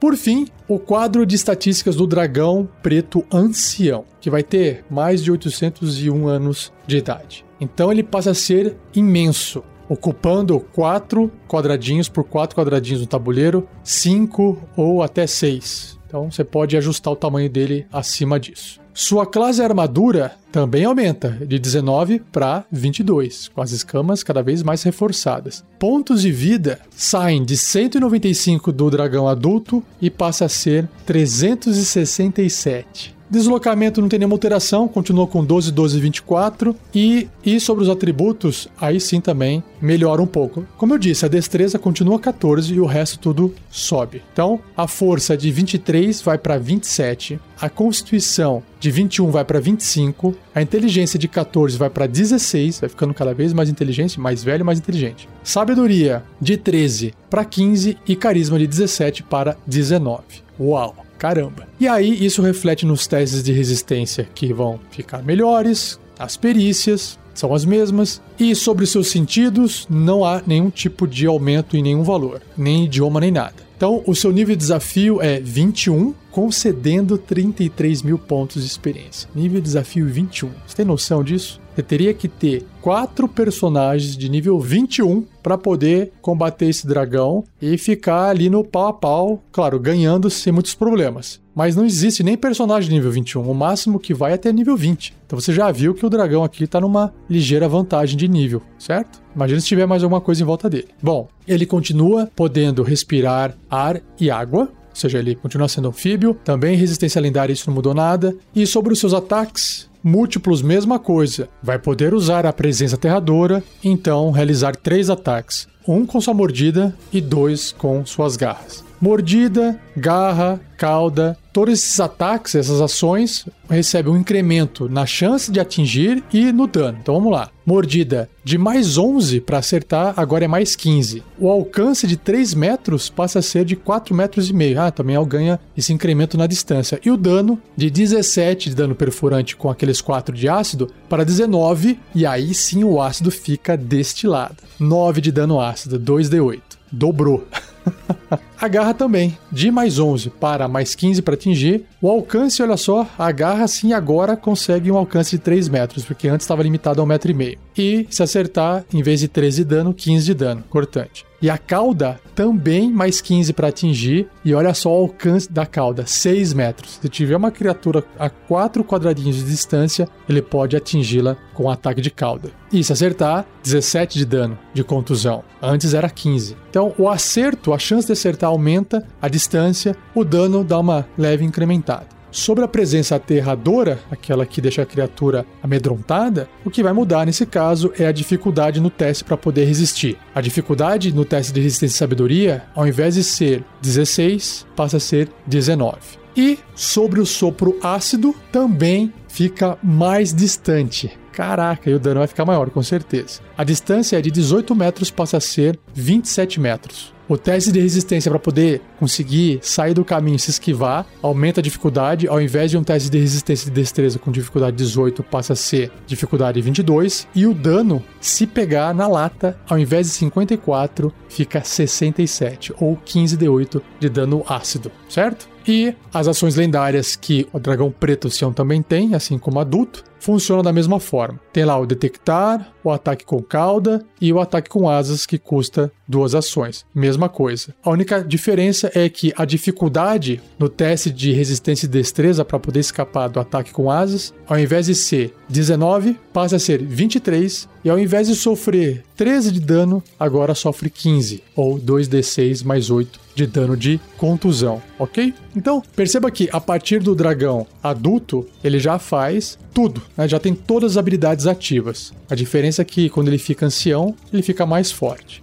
Por 0.00 0.16
fim, 0.16 0.46
o 0.68 0.78
quadro 0.78 1.26
de 1.26 1.34
estatísticas 1.34 1.96
do 1.96 2.06
dragão 2.06 2.68
preto 2.82 3.24
ancião, 3.32 4.04
que 4.20 4.30
vai 4.30 4.44
ter 4.44 4.84
mais 4.88 5.24
de 5.24 5.32
801 5.32 6.28
anos 6.28 6.72
de 6.86 6.98
idade. 6.98 7.44
Então 7.60 7.90
ele 7.90 8.04
passa 8.04 8.30
a 8.30 8.34
ser 8.34 8.76
imenso, 8.94 9.64
ocupando 9.88 10.60
quatro 10.60 11.32
quadradinhos 11.48 12.08
por 12.08 12.22
quatro 12.22 12.54
quadradinhos 12.54 13.00
no 13.00 13.06
tabuleiro, 13.08 13.68
cinco 13.82 14.62
ou 14.76 15.02
até 15.02 15.26
seis. 15.26 15.98
Então 16.06 16.30
você 16.30 16.44
pode 16.44 16.76
ajustar 16.76 17.12
o 17.12 17.16
tamanho 17.16 17.50
dele 17.50 17.84
acima 17.92 18.38
disso. 18.38 18.80
Sua 19.00 19.24
classe 19.24 19.62
armadura 19.62 20.32
também 20.50 20.84
aumenta 20.84 21.30
de 21.46 21.56
19 21.56 22.18
para 22.32 22.64
22, 22.68 23.46
com 23.46 23.62
as 23.62 23.70
escamas 23.70 24.24
cada 24.24 24.42
vez 24.42 24.60
mais 24.60 24.82
reforçadas. 24.82 25.64
Pontos 25.78 26.22
de 26.22 26.32
vida 26.32 26.80
saem 26.96 27.44
de 27.44 27.56
195 27.56 28.72
do 28.72 28.90
dragão 28.90 29.28
adulto 29.28 29.84
e 30.02 30.10
passa 30.10 30.46
a 30.46 30.48
ser 30.48 30.88
367. 31.06 33.16
Deslocamento 33.30 34.00
não 34.00 34.08
tem 34.08 34.18
nenhuma 34.18 34.34
alteração, 34.34 34.88
continua 34.88 35.26
com 35.26 35.44
12, 35.44 35.70
12, 35.72 36.00
24. 36.00 36.76
E, 36.94 37.28
e 37.44 37.60
sobre 37.60 37.84
os 37.84 37.90
atributos, 37.90 38.68
aí 38.80 38.98
sim 38.98 39.20
também 39.20 39.62
melhora 39.80 40.22
um 40.22 40.26
pouco. 40.26 40.66
Como 40.76 40.94
eu 40.94 40.98
disse, 40.98 41.24
a 41.24 41.28
destreza 41.28 41.78
continua 41.78 42.18
14 42.18 42.72
e 42.72 42.80
o 42.80 42.86
resto 42.86 43.18
tudo 43.18 43.54
sobe. 43.70 44.22
Então, 44.32 44.60
a 44.76 44.86
força 44.86 45.36
de 45.36 45.50
23 45.50 46.20
vai 46.22 46.38
para 46.38 46.58
27, 46.58 47.38
a 47.60 47.68
constituição 47.68 48.62
de 48.80 48.90
21 48.90 49.30
vai 49.30 49.44
para 49.44 49.60
25, 49.60 50.34
a 50.54 50.62
inteligência 50.62 51.18
de 51.18 51.28
14 51.28 51.76
vai 51.76 51.90
para 51.90 52.06
16, 52.06 52.80
vai 52.80 52.88
ficando 52.88 53.12
cada 53.12 53.34
vez 53.34 53.52
mais 53.52 53.68
inteligente, 53.68 54.20
mais 54.20 54.42
velho, 54.42 54.64
mais 54.64 54.78
inteligente. 54.78 55.28
Sabedoria 55.42 56.22
de 56.40 56.56
13 56.56 57.14
para 57.28 57.44
15 57.44 57.96
e 58.06 58.16
carisma 58.16 58.58
de 58.58 58.66
17 58.66 59.22
para 59.22 59.56
19. 59.66 60.22
Uau! 60.58 61.07
Caramba. 61.18 61.66
E 61.80 61.88
aí 61.88 62.24
isso 62.24 62.40
reflete 62.40 62.86
nos 62.86 63.06
testes 63.06 63.42
de 63.42 63.52
resistência 63.52 64.28
que 64.34 64.52
vão 64.52 64.78
ficar 64.90 65.22
melhores, 65.22 65.98
as 66.18 66.36
perícias 66.36 67.18
são 67.34 67.54
as 67.54 67.64
mesmas, 67.64 68.20
e 68.38 68.54
sobre 68.54 68.86
seus 68.86 69.10
sentidos 69.10 69.86
não 69.88 70.24
há 70.24 70.42
nenhum 70.44 70.70
tipo 70.70 71.06
de 71.06 71.26
aumento 71.26 71.76
em 71.76 71.82
nenhum 71.82 72.02
valor, 72.02 72.42
nem 72.56 72.84
idioma 72.84 73.20
nem 73.20 73.30
nada. 73.30 73.67
Então, 73.78 74.02
o 74.08 74.12
seu 74.12 74.32
nível 74.32 74.56
de 74.56 74.60
desafio 74.60 75.22
é 75.22 75.38
21, 75.38 76.12
concedendo 76.32 77.16
33 77.16 78.02
mil 78.02 78.18
pontos 78.18 78.62
de 78.62 78.68
experiência. 78.68 79.30
Nível 79.32 79.60
de 79.60 79.66
desafio 79.66 80.04
21. 80.04 80.50
Você 80.66 80.74
tem 80.74 80.84
noção 80.84 81.22
disso? 81.22 81.60
Você 81.76 81.82
teria 81.84 82.12
que 82.12 82.26
ter 82.26 82.66
quatro 82.82 83.28
personagens 83.28 84.16
de 84.16 84.28
nível 84.28 84.58
21 84.58 85.24
para 85.40 85.56
poder 85.56 86.12
combater 86.20 86.66
esse 86.66 86.84
dragão 86.88 87.44
e 87.62 87.78
ficar 87.78 88.30
ali 88.30 88.50
no 88.50 88.64
pau 88.64 88.88
a 88.88 88.92
pau, 88.92 89.44
claro, 89.52 89.78
ganhando 89.78 90.28
sem 90.28 90.52
muitos 90.52 90.74
problemas. 90.74 91.40
Mas 91.58 91.74
não 91.74 91.84
existe 91.84 92.22
nem 92.22 92.36
personagem 92.36 92.88
nível 92.88 93.10
21, 93.10 93.42
o 93.50 93.52
máximo 93.52 93.98
que 93.98 94.14
vai 94.14 94.30
é 94.30 94.34
até 94.36 94.52
nível 94.52 94.76
20. 94.76 95.12
Então 95.26 95.40
você 95.40 95.52
já 95.52 95.72
viu 95.72 95.92
que 95.92 96.06
o 96.06 96.08
dragão 96.08 96.44
aqui 96.44 96.62
está 96.62 96.80
numa 96.80 97.12
ligeira 97.28 97.68
vantagem 97.68 98.16
de 98.16 98.28
nível, 98.28 98.62
certo? 98.78 99.20
Imagina 99.34 99.60
se 99.60 99.66
tiver 99.66 99.84
mais 99.84 100.04
alguma 100.04 100.20
coisa 100.20 100.40
em 100.40 100.46
volta 100.46 100.70
dele. 100.70 100.86
Bom, 101.02 101.26
ele 101.48 101.66
continua 101.66 102.30
podendo 102.36 102.84
respirar 102.84 103.56
ar 103.68 104.00
e 104.20 104.30
água, 104.30 104.68
ou 104.70 104.94
seja, 104.94 105.18
ele 105.18 105.34
continua 105.34 105.66
sendo 105.66 105.88
anfíbio, 105.88 106.34
também 106.44 106.76
resistência 106.76 107.20
lendária, 107.20 107.52
isso 107.52 107.68
não 107.68 107.74
mudou 107.74 107.92
nada. 107.92 108.36
E 108.54 108.64
sobre 108.64 108.92
os 108.92 109.00
seus 109.00 109.12
ataques, 109.12 109.90
múltiplos, 110.00 110.62
mesma 110.62 111.00
coisa. 111.00 111.48
Vai 111.60 111.80
poder 111.80 112.14
usar 112.14 112.46
a 112.46 112.52
presença 112.52 112.94
aterradora, 112.94 113.64
então 113.82 114.30
realizar 114.30 114.76
três 114.76 115.10
ataques: 115.10 115.66
um 115.88 116.04
com 116.04 116.20
sua 116.20 116.34
mordida 116.34 116.94
e 117.10 117.20
dois 117.20 117.72
com 117.72 118.04
suas 118.04 118.36
garras. 118.36 118.84
Mordida, 119.00 119.80
garra, 119.96 120.60
cauda, 120.76 121.36
todos 121.52 121.74
esses 121.74 121.98
ataques, 121.98 122.54
essas 122.54 122.80
ações, 122.80 123.46
recebem 123.68 124.12
um 124.12 124.16
incremento 124.16 124.88
na 124.88 125.04
chance 125.06 125.50
de 125.50 125.58
atingir 125.58 126.22
e 126.32 126.52
no 126.52 126.66
dano. 126.66 126.98
Então 127.00 127.14
vamos 127.14 127.32
lá. 127.32 127.50
Mordida 127.66 128.30
de 128.42 128.56
mais 128.56 128.96
11 128.96 129.40
para 129.40 129.58
acertar, 129.58 130.14
agora 130.16 130.44
é 130.44 130.48
mais 130.48 130.74
15. 130.74 131.22
O 131.38 131.50
alcance 131.50 132.06
de 132.06 132.16
3 132.16 132.54
metros 132.54 133.10
passa 133.10 133.40
a 133.40 133.42
ser 133.42 133.64
de 133.64 133.76
4 133.76 134.14
metros 134.14 134.48
e 134.48 134.52
meio. 134.52 134.80
Ah, 134.80 134.90
também 134.90 135.22
ganha 135.26 135.60
esse 135.76 135.92
incremento 135.92 136.38
na 136.38 136.46
distância. 136.46 136.98
E 137.04 137.10
o 137.10 137.16
dano 137.16 137.60
de 137.76 137.90
17 137.90 138.70
de 138.70 138.76
dano 138.76 138.94
perfurante 138.94 139.54
com 139.54 139.68
aqueles 139.68 140.00
4 140.00 140.34
de 140.34 140.48
ácido 140.48 140.90
para 141.08 141.24
19, 141.24 141.98
e 142.14 142.24
aí 142.24 142.54
sim 142.54 142.84
o 142.84 143.02
ácido 143.02 143.30
fica 143.30 143.76
destilado. 143.76 144.56
9 144.78 145.20
de 145.20 145.32
dano 145.32 145.60
ácido, 145.60 145.77
2d8. 145.86 146.60
Dobrou. 146.90 147.46
a 148.60 148.68
garra 148.68 148.92
também, 148.92 149.38
de 149.52 149.70
mais 149.70 149.98
11 149.98 150.30
para 150.30 150.66
mais 150.66 150.94
15 150.94 151.22
para 151.22 151.34
atingir. 151.34 151.84
O 152.02 152.08
alcance, 152.08 152.62
olha 152.62 152.76
só, 152.76 153.06
a 153.18 153.30
garra 153.30 153.68
sim 153.68 153.92
agora 153.92 154.36
consegue 154.36 154.90
um 154.90 154.96
alcance 154.96 155.32
de 155.32 155.38
3 155.38 155.68
metros, 155.68 156.04
porque 156.04 156.28
antes 156.28 156.44
estava 156.44 156.62
limitado 156.62 157.00
a 157.00 157.04
1,5 157.04 157.34
metro. 157.34 157.60
E, 157.76 157.78
e 157.78 158.06
se 158.10 158.22
acertar, 158.22 158.84
em 158.92 159.02
vez 159.02 159.20
de 159.20 159.28
13 159.28 159.58
de 159.58 159.64
dano, 159.64 159.94
15 159.94 160.24
de 160.24 160.34
dano, 160.34 160.64
cortante. 160.68 161.28
E 161.40 161.48
a 161.48 161.56
cauda 161.56 162.20
também 162.34 162.92
mais 162.92 163.20
15 163.20 163.52
para 163.52 163.68
atingir. 163.68 164.28
E 164.44 164.52
olha 164.54 164.74
só 164.74 164.90
o 164.90 165.02
alcance 165.02 165.50
da 165.50 165.64
cauda: 165.64 166.04
6 166.04 166.52
metros. 166.52 166.98
Se 167.00 167.08
tiver 167.08 167.36
uma 167.36 167.52
criatura 167.52 168.04
a 168.18 168.28
4 168.28 168.82
quadradinhos 168.82 169.36
de 169.36 169.44
distância, 169.44 170.08
ele 170.28 170.42
pode 170.42 170.76
atingi-la 170.76 171.36
com 171.54 171.64
um 171.64 171.70
ataque 171.70 172.00
de 172.00 172.10
cauda. 172.10 172.50
E 172.72 172.82
se 172.82 172.92
acertar, 172.92 173.46
17 173.62 174.18
de 174.18 174.24
dano 174.24 174.58
de 174.74 174.82
contusão. 174.82 175.44
Antes 175.62 175.94
era 175.94 176.10
15. 176.10 176.56
Então 176.70 176.92
o 176.98 177.08
acerto, 177.08 177.72
a 177.72 177.78
chance 177.78 178.06
de 178.06 178.12
acertar 178.12 178.47
aumenta, 178.48 179.06
a 179.20 179.28
distância, 179.28 179.96
o 180.14 180.24
dano 180.24 180.64
dá 180.64 180.78
uma 180.78 181.06
leve 181.16 181.44
incrementada. 181.44 182.18
Sobre 182.30 182.62
a 182.62 182.68
presença 182.68 183.16
aterradora, 183.16 183.98
aquela 184.10 184.44
que 184.44 184.60
deixa 184.60 184.82
a 184.82 184.86
criatura 184.86 185.46
amedrontada, 185.62 186.48
o 186.64 186.70
que 186.70 186.82
vai 186.82 186.92
mudar 186.92 187.24
nesse 187.24 187.46
caso 187.46 187.90
é 187.98 188.06
a 188.06 188.12
dificuldade 188.12 188.80
no 188.80 188.90
teste 188.90 189.24
para 189.24 189.36
poder 189.36 189.64
resistir. 189.64 190.18
A 190.34 190.40
dificuldade 190.40 191.12
no 191.12 191.24
teste 191.24 191.52
de 191.52 191.60
resistência 191.60 191.94
e 191.94 191.98
sabedoria, 191.98 192.64
ao 192.74 192.86
invés 192.86 193.14
de 193.14 193.24
ser 193.24 193.64
16, 193.80 194.66
passa 194.76 194.98
a 194.98 195.00
ser 195.00 195.30
19. 195.46 195.96
E 196.36 196.58
sobre 196.74 197.18
o 197.18 197.26
sopro 197.26 197.78
ácido, 197.82 198.34
também 198.52 199.12
fica 199.26 199.78
mais 199.82 200.32
distante. 200.34 201.10
Caraca, 201.32 201.88
e 201.88 201.94
o 201.94 201.98
dano 201.98 202.20
vai 202.20 202.26
ficar 202.26 202.44
maior, 202.44 202.68
com 202.70 202.82
certeza. 202.82 203.40
A 203.56 203.64
distância 203.64 204.18
é 204.18 204.20
de 204.20 204.30
18 204.30 204.74
metros, 204.74 205.10
passa 205.10 205.38
a 205.38 205.40
ser 205.40 205.78
27 205.94 206.60
metros. 206.60 207.14
O 207.28 207.36
teste 207.36 207.70
de 207.70 207.78
resistência 207.78 208.30
para 208.30 208.40
poder 208.40 208.80
conseguir 208.98 209.58
sair 209.60 209.92
do 209.92 210.02
caminho 210.02 210.38
se 210.38 210.50
esquivar 210.50 211.04
aumenta 211.22 211.60
a 211.60 211.62
dificuldade. 211.62 212.26
Ao 212.26 212.40
invés 212.40 212.70
de 212.70 212.78
um 212.78 212.82
teste 212.82 213.10
de 213.10 213.18
resistência 213.18 213.66
de 213.66 213.70
destreza 213.70 214.18
com 214.18 214.32
dificuldade 214.32 214.76
18, 214.78 215.22
passa 215.22 215.52
a 215.52 215.56
ser 215.56 215.92
dificuldade 216.06 216.58
22. 216.62 217.28
E 217.34 217.46
o 217.46 217.52
dano, 217.52 218.02
se 218.18 218.46
pegar 218.46 218.94
na 218.94 219.06
lata, 219.06 219.58
ao 219.68 219.78
invés 219.78 220.06
de 220.06 220.12
54, 220.14 221.12
fica 221.28 221.62
67 221.62 222.72
ou 222.80 222.96
15 222.96 223.36
de 223.36 223.46
8 223.46 223.82
de 224.00 224.08
dano 224.08 224.42
ácido, 224.48 224.90
certo? 225.06 225.46
E 225.68 225.94
as 226.14 226.26
ações 226.26 226.56
lendárias 226.56 227.14
que 227.14 227.46
o 227.52 227.58
dragão 227.58 227.90
preto 227.90 228.30
Sião 228.30 228.54
também 228.54 228.80
tem, 228.80 229.14
assim 229.14 229.36
como 229.38 229.60
adulto, 229.60 230.02
funcionam 230.18 230.62
da 230.62 230.72
mesma 230.72 230.98
forma. 230.98 231.38
Tem 231.52 231.64
lá 231.64 231.78
o 231.78 231.84
detectar, 231.84 232.72
o 232.88 232.92
ataque 232.92 233.24
com 233.24 233.42
cauda 233.42 234.04
e 234.20 234.32
o 234.32 234.40
ataque 234.40 234.68
com 234.68 234.88
asas 234.88 235.26
que 235.26 235.38
custa 235.38 235.92
duas 236.06 236.34
ações. 236.34 236.84
Mesma 236.94 237.28
coisa. 237.28 237.74
A 237.82 237.90
única 237.90 238.22
diferença 238.22 238.90
é 238.94 239.08
que 239.08 239.32
a 239.36 239.44
dificuldade 239.44 240.40
no 240.58 240.68
teste 240.68 241.10
de 241.10 241.32
resistência 241.32 241.86
e 241.86 241.88
destreza 241.88 242.44
para 242.44 242.58
poder 242.58 242.80
escapar 242.80 243.28
do 243.28 243.40
ataque 243.40 243.72
com 243.72 243.90
asas, 243.90 244.32
ao 244.46 244.58
invés 244.58 244.86
de 244.86 244.94
ser 244.94 245.34
19, 245.48 246.16
passa 246.32 246.56
a 246.56 246.58
ser 246.58 246.82
23 246.82 247.68
e 247.84 247.90
ao 247.90 247.98
invés 247.98 248.28
de 248.28 248.34
sofrer 248.34 249.04
13 249.16 249.52
de 249.52 249.60
dano, 249.60 250.02
agora 250.18 250.54
sofre 250.54 250.90
15 250.90 251.42
ou 251.56 251.78
2d6 251.78 252.64
mais 252.64 252.90
8 252.90 253.28
de 253.34 253.46
dano 253.46 253.76
de 253.76 254.00
contusão, 254.16 254.82
ok? 254.98 255.32
Então, 255.54 255.80
perceba 255.94 256.28
que 256.28 256.48
a 256.52 256.60
partir 256.60 256.98
do 257.00 257.14
dragão 257.14 257.66
adulto, 257.80 258.46
ele 258.64 258.80
já 258.80 258.98
faz 258.98 259.56
tudo, 259.72 260.02
né? 260.16 260.26
já 260.26 260.40
tem 260.40 260.54
todas 260.54 260.92
as 260.92 260.96
habilidades 260.96 261.46
ativas. 261.46 262.12
A 262.28 262.34
diferença 262.34 262.77
é 262.82 262.84
que 262.84 263.08
quando 263.08 263.28
ele 263.28 263.38
fica 263.38 263.66
ancião, 263.66 264.14
ele 264.32 264.42
fica 264.42 264.64
mais 264.66 264.90
forte. 264.90 265.42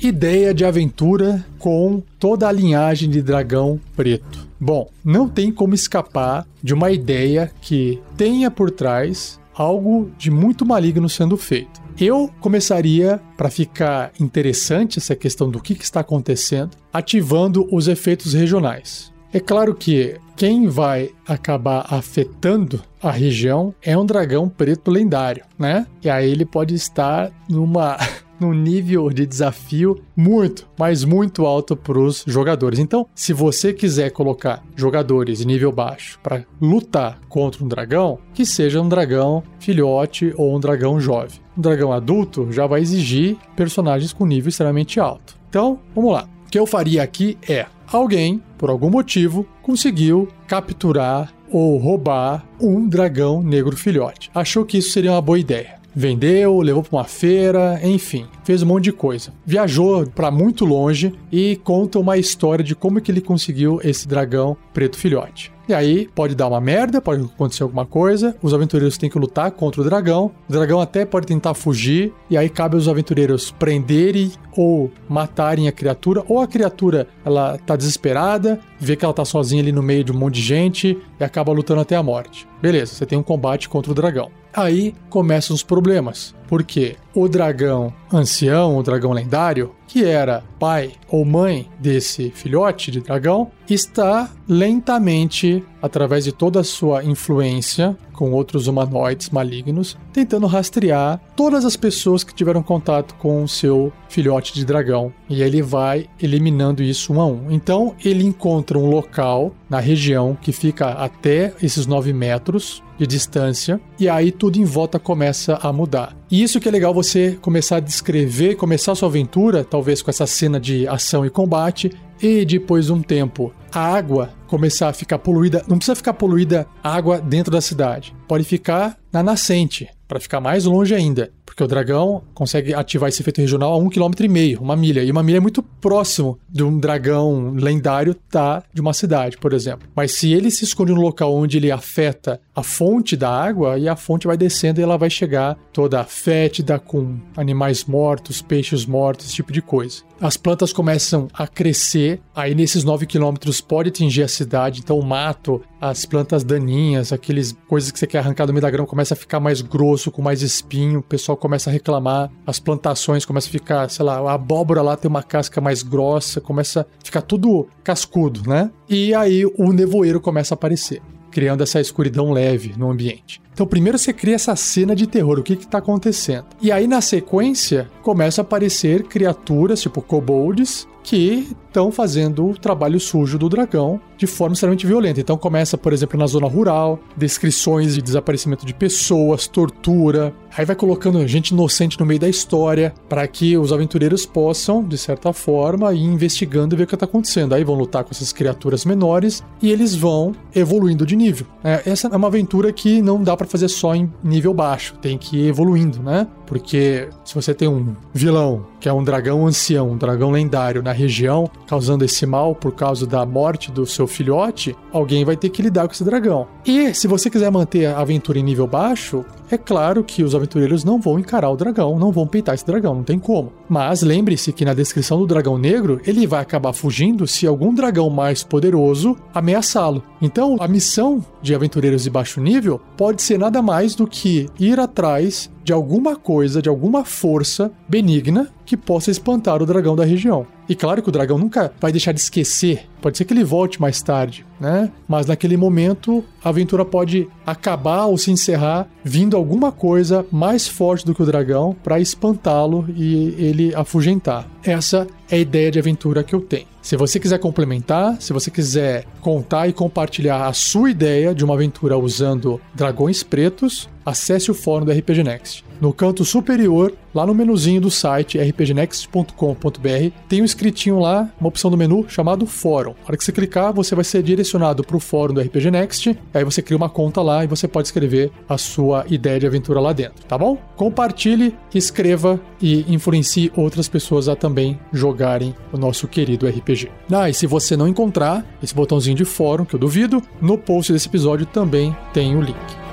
Ideia 0.00 0.54
de 0.54 0.64
aventura 0.64 1.44
com 1.58 2.00
toda 2.20 2.46
a 2.46 2.52
linhagem 2.52 3.10
de 3.10 3.20
dragão 3.20 3.80
preto. 3.96 4.46
Bom, 4.60 4.88
não 5.04 5.28
tem 5.28 5.50
como 5.50 5.74
escapar 5.74 6.46
de 6.62 6.72
uma 6.72 6.90
ideia 6.90 7.50
que 7.60 8.00
tenha 8.16 8.50
por 8.50 8.70
trás 8.70 9.40
algo 9.54 10.10
de 10.16 10.30
muito 10.30 10.64
maligno 10.64 11.08
sendo 11.08 11.36
feito. 11.36 11.80
Eu 11.98 12.30
começaria, 12.40 13.20
para 13.36 13.50
ficar 13.50 14.12
interessante 14.20 15.00
essa 15.00 15.16
questão 15.16 15.50
do 15.50 15.60
que, 15.60 15.74
que 15.74 15.82
está 15.82 15.98
acontecendo, 16.00 16.76
ativando 16.92 17.66
os 17.74 17.88
efeitos 17.88 18.34
regionais. 18.34 19.12
É 19.32 19.40
claro 19.40 19.74
que 19.74 20.16
quem 20.36 20.68
vai 20.68 21.10
acabar 21.26 21.86
afetando 21.90 22.80
a 23.02 23.10
região 23.10 23.74
é 23.82 23.96
um 23.96 24.06
dragão 24.06 24.48
preto 24.48 24.90
lendário, 24.90 25.44
né? 25.58 25.86
E 26.02 26.08
aí 26.08 26.30
ele 26.30 26.44
pode 26.44 26.74
estar 26.74 27.30
numa 27.48 27.96
num 28.38 28.54
nível 28.54 29.10
de 29.10 29.26
desafio 29.26 30.00
muito, 30.16 30.66
mas 30.78 31.04
muito 31.04 31.44
alto 31.44 31.76
para 31.76 31.98
os 31.98 32.24
jogadores. 32.26 32.78
Então, 32.78 33.06
se 33.14 33.32
você 33.32 33.72
quiser 33.72 34.10
colocar 34.10 34.62
jogadores 34.76 35.38
de 35.38 35.46
nível 35.46 35.72
baixo 35.72 36.18
para 36.22 36.44
lutar 36.60 37.18
contra 37.28 37.64
um 37.64 37.68
dragão, 37.68 38.18
que 38.32 38.46
seja 38.46 38.80
um 38.80 38.88
dragão 38.88 39.42
filhote 39.58 40.32
ou 40.36 40.56
um 40.56 40.60
dragão 40.60 41.00
jovem. 41.00 41.40
Um 41.56 41.60
dragão 41.60 41.92
adulto 41.92 42.50
já 42.52 42.66
vai 42.66 42.80
exigir 42.80 43.36
personagens 43.56 44.12
com 44.12 44.24
nível 44.24 44.48
extremamente 44.48 45.00
alto. 45.00 45.36
Então, 45.48 45.80
vamos 45.94 46.12
lá. 46.12 46.28
O 46.46 46.50
que 46.50 46.58
eu 46.58 46.66
faria 46.66 47.02
aqui 47.02 47.36
é 47.48 47.66
alguém, 47.96 48.42
por 48.56 48.70
algum 48.70 48.90
motivo, 48.90 49.46
conseguiu 49.62 50.28
capturar 50.46 51.32
ou 51.50 51.78
roubar 51.78 52.44
um 52.60 52.88
dragão 52.88 53.42
negro 53.42 53.76
filhote. 53.76 54.30
Achou 54.34 54.64
que 54.64 54.78
isso 54.78 54.90
seria 54.90 55.12
uma 55.12 55.22
boa 55.22 55.38
ideia 55.38 55.77
vendeu, 55.98 56.60
levou 56.60 56.80
para 56.80 56.96
uma 56.96 57.04
feira, 57.04 57.80
enfim, 57.82 58.24
fez 58.44 58.62
um 58.62 58.66
monte 58.66 58.84
de 58.84 58.92
coisa. 58.92 59.32
Viajou 59.44 60.06
para 60.06 60.30
muito 60.30 60.64
longe 60.64 61.12
e 61.30 61.56
conta 61.64 61.98
uma 61.98 62.16
história 62.16 62.64
de 62.64 62.76
como 62.76 63.00
que 63.00 63.10
ele 63.10 63.20
conseguiu 63.20 63.80
esse 63.82 64.06
dragão 64.06 64.56
preto 64.72 64.96
filhote. 64.96 65.52
E 65.68 65.74
aí 65.74 66.08
pode 66.14 66.36
dar 66.36 66.46
uma 66.46 66.60
merda, 66.60 67.00
pode 67.00 67.24
acontecer 67.24 67.64
alguma 67.64 67.84
coisa, 67.84 68.34
os 68.40 68.54
aventureiros 68.54 68.96
têm 68.96 69.10
que 69.10 69.18
lutar 69.18 69.50
contra 69.50 69.80
o 69.80 69.84
dragão, 69.84 70.30
o 70.48 70.52
dragão 70.52 70.80
até 70.80 71.04
pode 71.04 71.26
tentar 71.26 71.52
fugir, 71.52 72.10
e 72.30 72.38
aí 72.38 72.48
cabe 72.48 72.76
aos 72.76 72.88
aventureiros 72.88 73.50
prenderem 73.50 74.32
ou 74.56 74.90
matarem 75.08 75.68
a 75.68 75.72
criatura, 75.72 76.24
ou 76.26 76.40
a 76.40 76.46
criatura 76.46 77.08
ela 77.22 77.58
tá 77.58 77.76
desesperada, 77.76 78.58
vê 78.78 78.96
que 78.96 79.04
ela 79.04 79.12
tá 79.12 79.24
sozinha 79.24 79.60
ali 79.60 79.72
no 79.72 79.82
meio 79.82 80.04
de 80.04 80.12
um 80.12 80.16
monte 80.16 80.36
de 80.36 80.42
gente 80.42 80.96
e 81.20 81.24
acaba 81.24 81.52
lutando 81.52 81.80
até 81.80 81.96
a 81.96 82.02
morte. 82.02 82.48
Beleza, 82.62 82.94
você 82.94 83.04
tem 83.04 83.18
um 83.18 83.22
combate 83.22 83.68
contra 83.68 83.92
o 83.92 83.94
dragão. 83.94 84.30
Aí 84.58 84.92
começam 85.08 85.54
os 85.54 85.62
problemas, 85.62 86.34
porque 86.48 86.96
o 87.14 87.28
dragão 87.28 87.92
ancião, 88.12 88.76
o 88.76 88.82
dragão 88.82 89.12
lendário, 89.12 89.74
que 89.86 90.04
era 90.04 90.44
pai 90.58 90.92
ou 91.08 91.24
mãe 91.24 91.68
desse 91.78 92.30
filhote 92.30 92.90
de 92.90 93.00
dragão, 93.00 93.50
está 93.68 94.30
lentamente, 94.48 95.64
através 95.80 96.24
de 96.24 96.32
toda 96.32 96.60
a 96.60 96.64
sua 96.64 97.04
influência 97.04 97.96
com 98.12 98.32
outros 98.32 98.66
humanoides 98.66 99.30
malignos, 99.30 99.96
tentando 100.12 100.46
rastrear 100.46 101.20
todas 101.36 101.64
as 101.64 101.76
pessoas 101.76 102.24
que 102.24 102.34
tiveram 102.34 102.62
contato 102.62 103.14
com 103.14 103.44
o 103.44 103.48
seu 103.48 103.92
filhote 104.08 104.52
de 104.54 104.64
dragão. 104.64 105.12
E 105.28 105.42
ele 105.42 105.62
vai 105.62 106.08
eliminando 106.20 106.82
isso 106.82 107.12
um 107.12 107.20
a 107.20 107.26
um. 107.26 107.50
Então 107.50 107.94
ele 108.04 108.24
encontra 108.24 108.78
um 108.78 108.90
local 108.90 109.52
na 109.70 109.78
região 109.78 110.36
que 110.40 110.50
fica 110.50 110.90
até 110.90 111.54
esses 111.62 111.86
9 111.86 112.12
metros 112.12 112.82
de 112.98 113.06
distância, 113.06 113.80
e 113.98 114.08
aí 114.08 114.32
tudo 114.32 114.58
em 114.58 114.64
volta 114.64 114.98
começa 114.98 115.58
a 115.62 115.72
mudar. 115.72 116.17
E 116.30 116.42
isso 116.42 116.60
que 116.60 116.68
é 116.68 116.72
legal 116.72 116.92
você 116.92 117.38
começar 117.40 117.76
a 117.76 117.80
descrever, 117.80 118.54
começar 118.54 118.92
a 118.92 118.94
sua 118.94 119.08
aventura, 119.08 119.64
talvez 119.64 120.02
com 120.02 120.10
essa 120.10 120.26
cena 120.26 120.60
de 120.60 120.86
ação 120.86 121.24
e 121.24 121.30
combate, 121.30 121.90
e 122.20 122.44
depois 122.44 122.86
de 122.86 122.92
um 122.92 123.00
tempo 123.00 123.52
a 123.72 123.80
água 123.80 124.34
começar 124.46 124.88
a 124.88 124.92
ficar 124.92 125.18
poluída, 125.18 125.64
não 125.66 125.78
precisa 125.78 125.94
ficar 125.94 126.12
poluída 126.14 126.66
água 126.82 127.18
dentro 127.20 127.52
da 127.52 127.60
cidade, 127.60 128.14
pode 128.26 128.44
ficar 128.44 128.98
na 129.12 129.22
nascente, 129.22 129.88
para 130.06 130.20
ficar 130.20 130.40
mais 130.40 130.64
longe 130.64 130.94
ainda. 130.94 131.30
Porque 131.48 131.64
o 131.64 131.66
dragão 131.66 132.22
consegue 132.34 132.74
ativar 132.74 133.08
esse 133.08 133.22
efeito 133.22 133.40
regional 133.40 133.72
a 133.72 133.76
um 133.78 133.88
quilômetro 133.88 134.24
e 134.24 134.28
meio, 134.28 134.60
uma 134.60 134.76
milha. 134.76 135.02
E 135.02 135.10
uma 135.10 135.22
milha 135.22 135.38
é 135.38 135.40
muito 135.40 135.62
próximo 135.62 136.38
de 136.48 136.62
um 136.62 136.78
dragão 136.78 137.54
lendário 137.54 138.14
tá 138.14 138.62
de 138.72 138.80
uma 138.80 138.92
cidade, 138.92 139.38
por 139.38 139.52
exemplo. 139.52 139.88
Mas 139.96 140.12
se 140.12 140.32
ele 140.32 140.50
se 140.50 140.64
esconde 140.64 140.92
no 140.92 141.00
local 141.00 141.34
onde 141.34 141.56
ele 141.56 141.72
afeta 141.72 142.40
a 142.54 142.62
fonte 142.62 143.16
da 143.16 143.30
água, 143.30 143.78
e 143.78 143.88
a 143.88 143.96
fonte 143.96 144.26
vai 144.26 144.36
descendo 144.36 144.80
e 144.80 144.82
ela 144.82 144.98
vai 144.98 145.08
chegar 145.08 145.56
toda 145.72 146.04
fétida, 146.04 146.78
com 146.78 147.16
animais 147.36 147.84
mortos, 147.84 148.42
peixes 148.42 148.84
mortos, 148.84 149.26
esse 149.26 149.36
tipo 149.36 149.52
de 149.52 149.62
coisa 149.62 150.08
as 150.20 150.36
plantas 150.36 150.72
começam 150.72 151.28
a 151.32 151.46
crescer, 151.46 152.20
aí 152.34 152.54
nesses 152.54 152.84
9 152.84 153.06
quilômetros 153.06 153.60
pode 153.60 153.88
atingir 153.88 154.22
a 154.22 154.28
cidade, 154.28 154.80
então 154.80 154.98
o 154.98 155.04
mato, 155.04 155.62
as 155.80 156.04
plantas 156.04 156.42
daninhas, 156.42 157.12
aqueles 157.12 157.56
coisas 157.68 157.90
que 157.90 157.98
você 157.98 158.06
quer 158.06 158.18
arrancar 158.18 158.46
do 158.46 158.52
meio 158.52 158.62
da 158.62 158.70
grama 158.70 158.86
começa 158.86 159.14
a 159.14 159.16
ficar 159.16 159.38
mais 159.38 159.60
grosso, 159.60 160.10
com 160.10 160.20
mais 160.20 160.42
espinho, 160.42 161.00
o 161.00 161.02
pessoal 161.02 161.36
começa 161.38 161.70
a 161.70 161.72
reclamar, 161.72 162.30
as 162.46 162.58
plantações 162.58 163.24
começam 163.24 163.48
a 163.48 163.52
ficar, 163.52 163.90
sei 163.90 164.04
lá, 164.04 164.18
a 164.18 164.34
abóbora 164.34 164.82
lá 164.82 164.96
tem 164.96 165.08
uma 165.08 165.22
casca 165.22 165.60
mais 165.60 165.82
grossa, 165.82 166.40
começa 166.40 166.82
a 166.82 167.04
ficar 167.04 167.22
tudo 167.22 167.68
cascudo, 167.82 168.48
né? 168.48 168.70
E 168.88 169.14
aí 169.14 169.44
o 169.46 169.72
nevoeiro 169.72 170.20
começa 170.20 170.54
a 170.54 170.56
aparecer 170.56 171.00
criando 171.30 171.62
essa 171.62 171.80
escuridão 171.80 172.32
leve 172.32 172.74
no 172.76 172.90
ambiente. 172.90 173.40
Então, 173.52 173.66
primeiro 173.66 173.98
você 173.98 174.12
cria 174.12 174.34
essa 174.34 174.54
cena 174.56 174.94
de 174.94 175.06
terror, 175.06 175.38
o 175.38 175.42
que 175.42 175.52
está 175.52 175.78
acontecendo. 175.78 176.46
E 176.60 176.72
aí, 176.72 176.86
na 176.86 177.00
sequência, 177.00 177.90
começa 178.02 178.40
a 178.40 178.42
aparecer 178.42 179.02
criaturas, 179.04 179.80
tipo 179.80 180.00
kobolds, 180.00 180.86
que 181.02 181.48
estão 181.68 181.92
fazendo 181.92 182.48
o 182.48 182.58
trabalho 182.58 182.98
sujo 182.98 183.38
do 183.38 183.48
dragão 183.48 184.00
de 184.16 184.26
forma 184.26 184.54
extremamente 184.54 184.86
violenta. 184.86 185.20
Então 185.20 185.38
começa, 185.38 185.78
por 185.78 185.92
exemplo, 185.92 186.18
na 186.18 186.26
zona 186.26 186.48
rural, 186.48 186.98
descrições 187.16 187.94
de 187.94 188.02
desaparecimento 188.02 188.66
de 188.66 188.74
pessoas, 188.74 189.46
tortura. 189.46 190.34
Aí 190.56 190.64
vai 190.64 190.74
colocando 190.74 191.24
gente 191.28 191.50
inocente 191.50 191.98
no 192.00 192.04
meio 192.04 192.18
da 192.18 192.28
história 192.28 192.92
para 193.08 193.26
que 193.28 193.56
os 193.56 193.72
aventureiros 193.72 194.26
possam, 194.26 194.82
de 194.82 194.98
certa 194.98 195.32
forma, 195.32 195.94
ir 195.94 196.02
investigando 196.02 196.74
e 196.74 196.78
ver 196.78 196.84
o 196.84 196.86
que 196.86 196.94
está 196.94 197.06
acontecendo. 197.06 197.54
Aí 197.54 197.62
vão 197.62 197.76
lutar 197.76 198.02
com 198.02 198.10
essas 198.10 198.32
criaturas 198.32 198.84
menores 198.84 199.44
e 199.62 199.70
eles 199.70 199.94
vão 199.94 200.34
evoluindo 200.54 201.06
de 201.06 201.14
nível. 201.14 201.46
É, 201.62 201.82
essa 201.86 202.08
é 202.08 202.16
uma 202.16 202.26
aventura 202.26 202.72
que 202.72 203.00
não 203.00 203.22
dá 203.22 203.36
para 203.36 203.46
fazer 203.46 203.68
só 203.68 203.94
em 203.94 204.10
nível 204.24 204.52
baixo, 204.52 204.94
tem 205.00 205.16
que 205.16 205.36
ir 205.38 205.48
evoluindo, 205.48 206.02
né? 206.02 206.26
Porque 206.46 207.08
se 207.24 207.34
você 207.34 207.52
tem 207.52 207.68
um 207.68 207.94
vilão 208.12 208.66
que 208.80 208.88
é 208.88 208.92
um 208.92 209.04
dragão 209.04 209.46
ancião, 209.46 209.90
um 209.90 209.98
dragão 209.98 210.30
lendário 210.30 210.82
na 210.82 210.92
região, 210.92 211.50
causando 211.68 212.04
esse 212.04 212.24
mal 212.24 212.54
por 212.54 212.72
causa 212.72 213.06
da 213.06 213.24
morte 213.26 213.70
do 213.70 213.86
seu 213.86 214.06
filhote, 214.06 214.74
alguém 214.90 215.24
vai 215.24 215.36
ter 215.36 215.50
que 215.50 215.62
lidar 215.62 215.86
com 215.86 215.92
esse 215.92 216.02
dragão. 216.02 216.48
E 216.66 216.94
se 216.94 217.06
você 217.06 217.28
quiser 217.28 217.50
manter 217.50 217.86
a 217.86 218.00
aventura 218.00 218.38
em 218.38 218.42
nível 218.42 218.66
baixo, 218.66 219.24
é 219.50 219.58
claro 219.58 220.02
que 220.02 220.22
os 220.22 220.34
aventureiros 220.34 220.82
não 220.82 221.00
vão 221.00 221.18
encarar 221.18 221.50
o 221.50 221.56
dragão, 221.56 221.98
não 221.98 222.10
vão 222.10 222.26
peitar 222.26 222.54
esse 222.54 222.66
dragão, 222.66 222.94
não 222.94 223.02
tem 223.02 223.18
como. 223.18 223.52
Mas 223.68 224.02
lembre-se 224.02 224.52
que 224.52 224.64
na 224.64 224.74
descrição 224.74 225.18
do 225.18 225.26
dragão 225.26 225.58
negro, 225.58 226.00
ele 226.06 226.26
vai 226.26 226.40
acabar 226.40 226.72
fugindo 226.72 227.26
se 227.26 227.46
algum 227.46 227.74
dragão 227.74 228.08
mais 228.08 228.42
poderoso 228.42 229.16
ameaçá-lo. 229.34 230.02
Então, 230.20 230.56
a 230.60 230.66
missão 230.66 231.24
de 231.42 231.54
aventureiros 231.54 232.02
de 232.02 232.10
baixo 232.10 232.40
nível 232.40 232.80
pode 232.96 233.22
ser 233.22 233.38
nada 233.38 233.60
mais 233.60 233.94
do 233.94 234.06
que 234.06 234.48
ir 234.58 234.80
atrás 234.80 235.50
de 235.62 235.72
alguma 235.72 236.16
coisa, 236.16 236.62
de 236.62 236.68
alguma 236.68 237.04
força 237.04 237.70
benigna 237.86 238.48
que 238.64 238.76
possa 238.76 239.10
espantar 239.10 239.62
o 239.62 239.66
dragão 239.66 239.94
da 239.94 240.04
região. 240.04 240.46
E 240.68 240.74
claro 240.74 241.02
que 241.02 241.08
o 241.08 241.12
dragão 241.12 241.38
nunca 241.38 241.72
vai 241.80 241.90
deixar 241.90 242.12
de 242.12 242.20
esquecer. 242.20 242.86
Pode 243.00 243.16
ser 243.16 243.24
que 243.24 243.32
ele 243.32 243.44
volte 243.44 243.80
mais 243.80 244.02
tarde, 244.02 244.44
né? 244.60 244.90
Mas 245.08 245.26
naquele 245.26 245.56
momento 245.56 246.24
a 246.44 246.50
aventura 246.50 246.84
pode 246.84 247.28
acabar 247.46 248.06
ou 248.06 248.18
se 248.18 248.30
encerrar 248.30 248.86
vindo 249.02 249.36
alguma 249.36 249.72
coisa 249.72 250.26
mais 250.30 250.68
forte 250.68 251.06
do 251.06 251.14
que 251.14 251.22
o 251.22 251.26
dragão 251.26 251.74
para 251.82 252.00
espantá-lo 252.00 252.86
e 252.94 253.34
ele 253.38 253.74
afugentar. 253.74 254.46
Essa 254.62 255.06
é 255.30 255.36
a 255.36 255.38
ideia 255.38 255.70
de 255.70 255.78
aventura 255.78 256.22
que 256.22 256.34
eu 256.34 256.40
tenho. 256.40 256.66
Se 256.82 256.96
você 256.96 257.20
quiser 257.20 257.38
complementar, 257.38 258.20
se 258.20 258.32
você 258.32 258.50
quiser 258.50 259.04
contar 259.20 259.68
e 259.68 259.72
compartilhar 259.72 260.46
a 260.46 260.52
sua 260.52 260.90
ideia 260.90 261.34
de 261.34 261.44
uma 261.44 261.54
aventura 261.54 261.96
usando 261.98 262.60
dragões 262.74 263.22
pretos, 263.22 263.88
acesse 264.04 264.50
o 264.50 264.54
fórum 264.54 264.86
do 264.86 264.92
RPG 264.92 265.22
Next. 265.22 265.67
No 265.80 265.92
canto 265.92 266.24
superior, 266.24 266.92
lá 267.14 267.24
no 267.24 267.34
menuzinho 267.34 267.80
do 267.80 267.90
site 267.90 268.36
rpgnext.com.br, 268.38 270.12
tem 270.28 270.42
um 270.42 270.44
escritinho 270.44 270.98
lá, 270.98 271.30
uma 271.40 271.48
opção 271.48 271.70
do 271.70 271.76
menu 271.76 272.04
chamado 272.08 272.46
Fórum. 272.46 272.94
Na 273.00 273.06
hora 273.08 273.16
que 273.16 273.24
você 273.24 273.30
clicar, 273.32 273.72
você 273.72 273.94
vai 273.94 274.04
ser 274.04 274.22
direcionado 274.22 274.82
para 274.82 274.96
o 274.96 275.00
fórum 275.00 275.34
do 275.34 275.40
RPG 275.40 275.70
Next, 275.70 276.18
aí 276.34 276.44
você 276.44 276.60
cria 276.62 276.76
uma 276.76 276.88
conta 276.88 277.22
lá 277.22 277.44
e 277.44 277.46
você 277.46 277.68
pode 277.68 277.88
escrever 277.88 278.32
a 278.48 278.58
sua 278.58 279.04
ideia 279.08 279.38
de 279.38 279.46
aventura 279.46 279.80
lá 279.80 279.92
dentro, 279.92 280.24
tá 280.26 280.36
bom? 280.36 280.58
Compartilhe, 280.76 281.54
escreva 281.74 282.40
e 282.60 282.84
influencie 282.92 283.52
outras 283.56 283.88
pessoas 283.88 284.28
a 284.28 284.34
também 284.34 284.78
jogarem 284.92 285.54
o 285.72 285.78
nosso 285.78 286.08
querido 286.08 286.46
RPG. 286.48 286.90
Ah, 287.10 287.30
e 287.30 287.34
se 287.34 287.46
você 287.46 287.76
não 287.76 287.86
encontrar 287.86 288.44
esse 288.62 288.74
botãozinho 288.74 289.16
de 289.16 289.24
fórum, 289.24 289.64
que 289.64 289.74
eu 289.74 289.80
duvido, 289.80 290.22
no 290.40 290.58
post 290.58 290.92
desse 290.92 291.08
episódio 291.08 291.46
também 291.46 291.96
tem 292.12 292.36
o 292.36 292.40
link. 292.40 292.87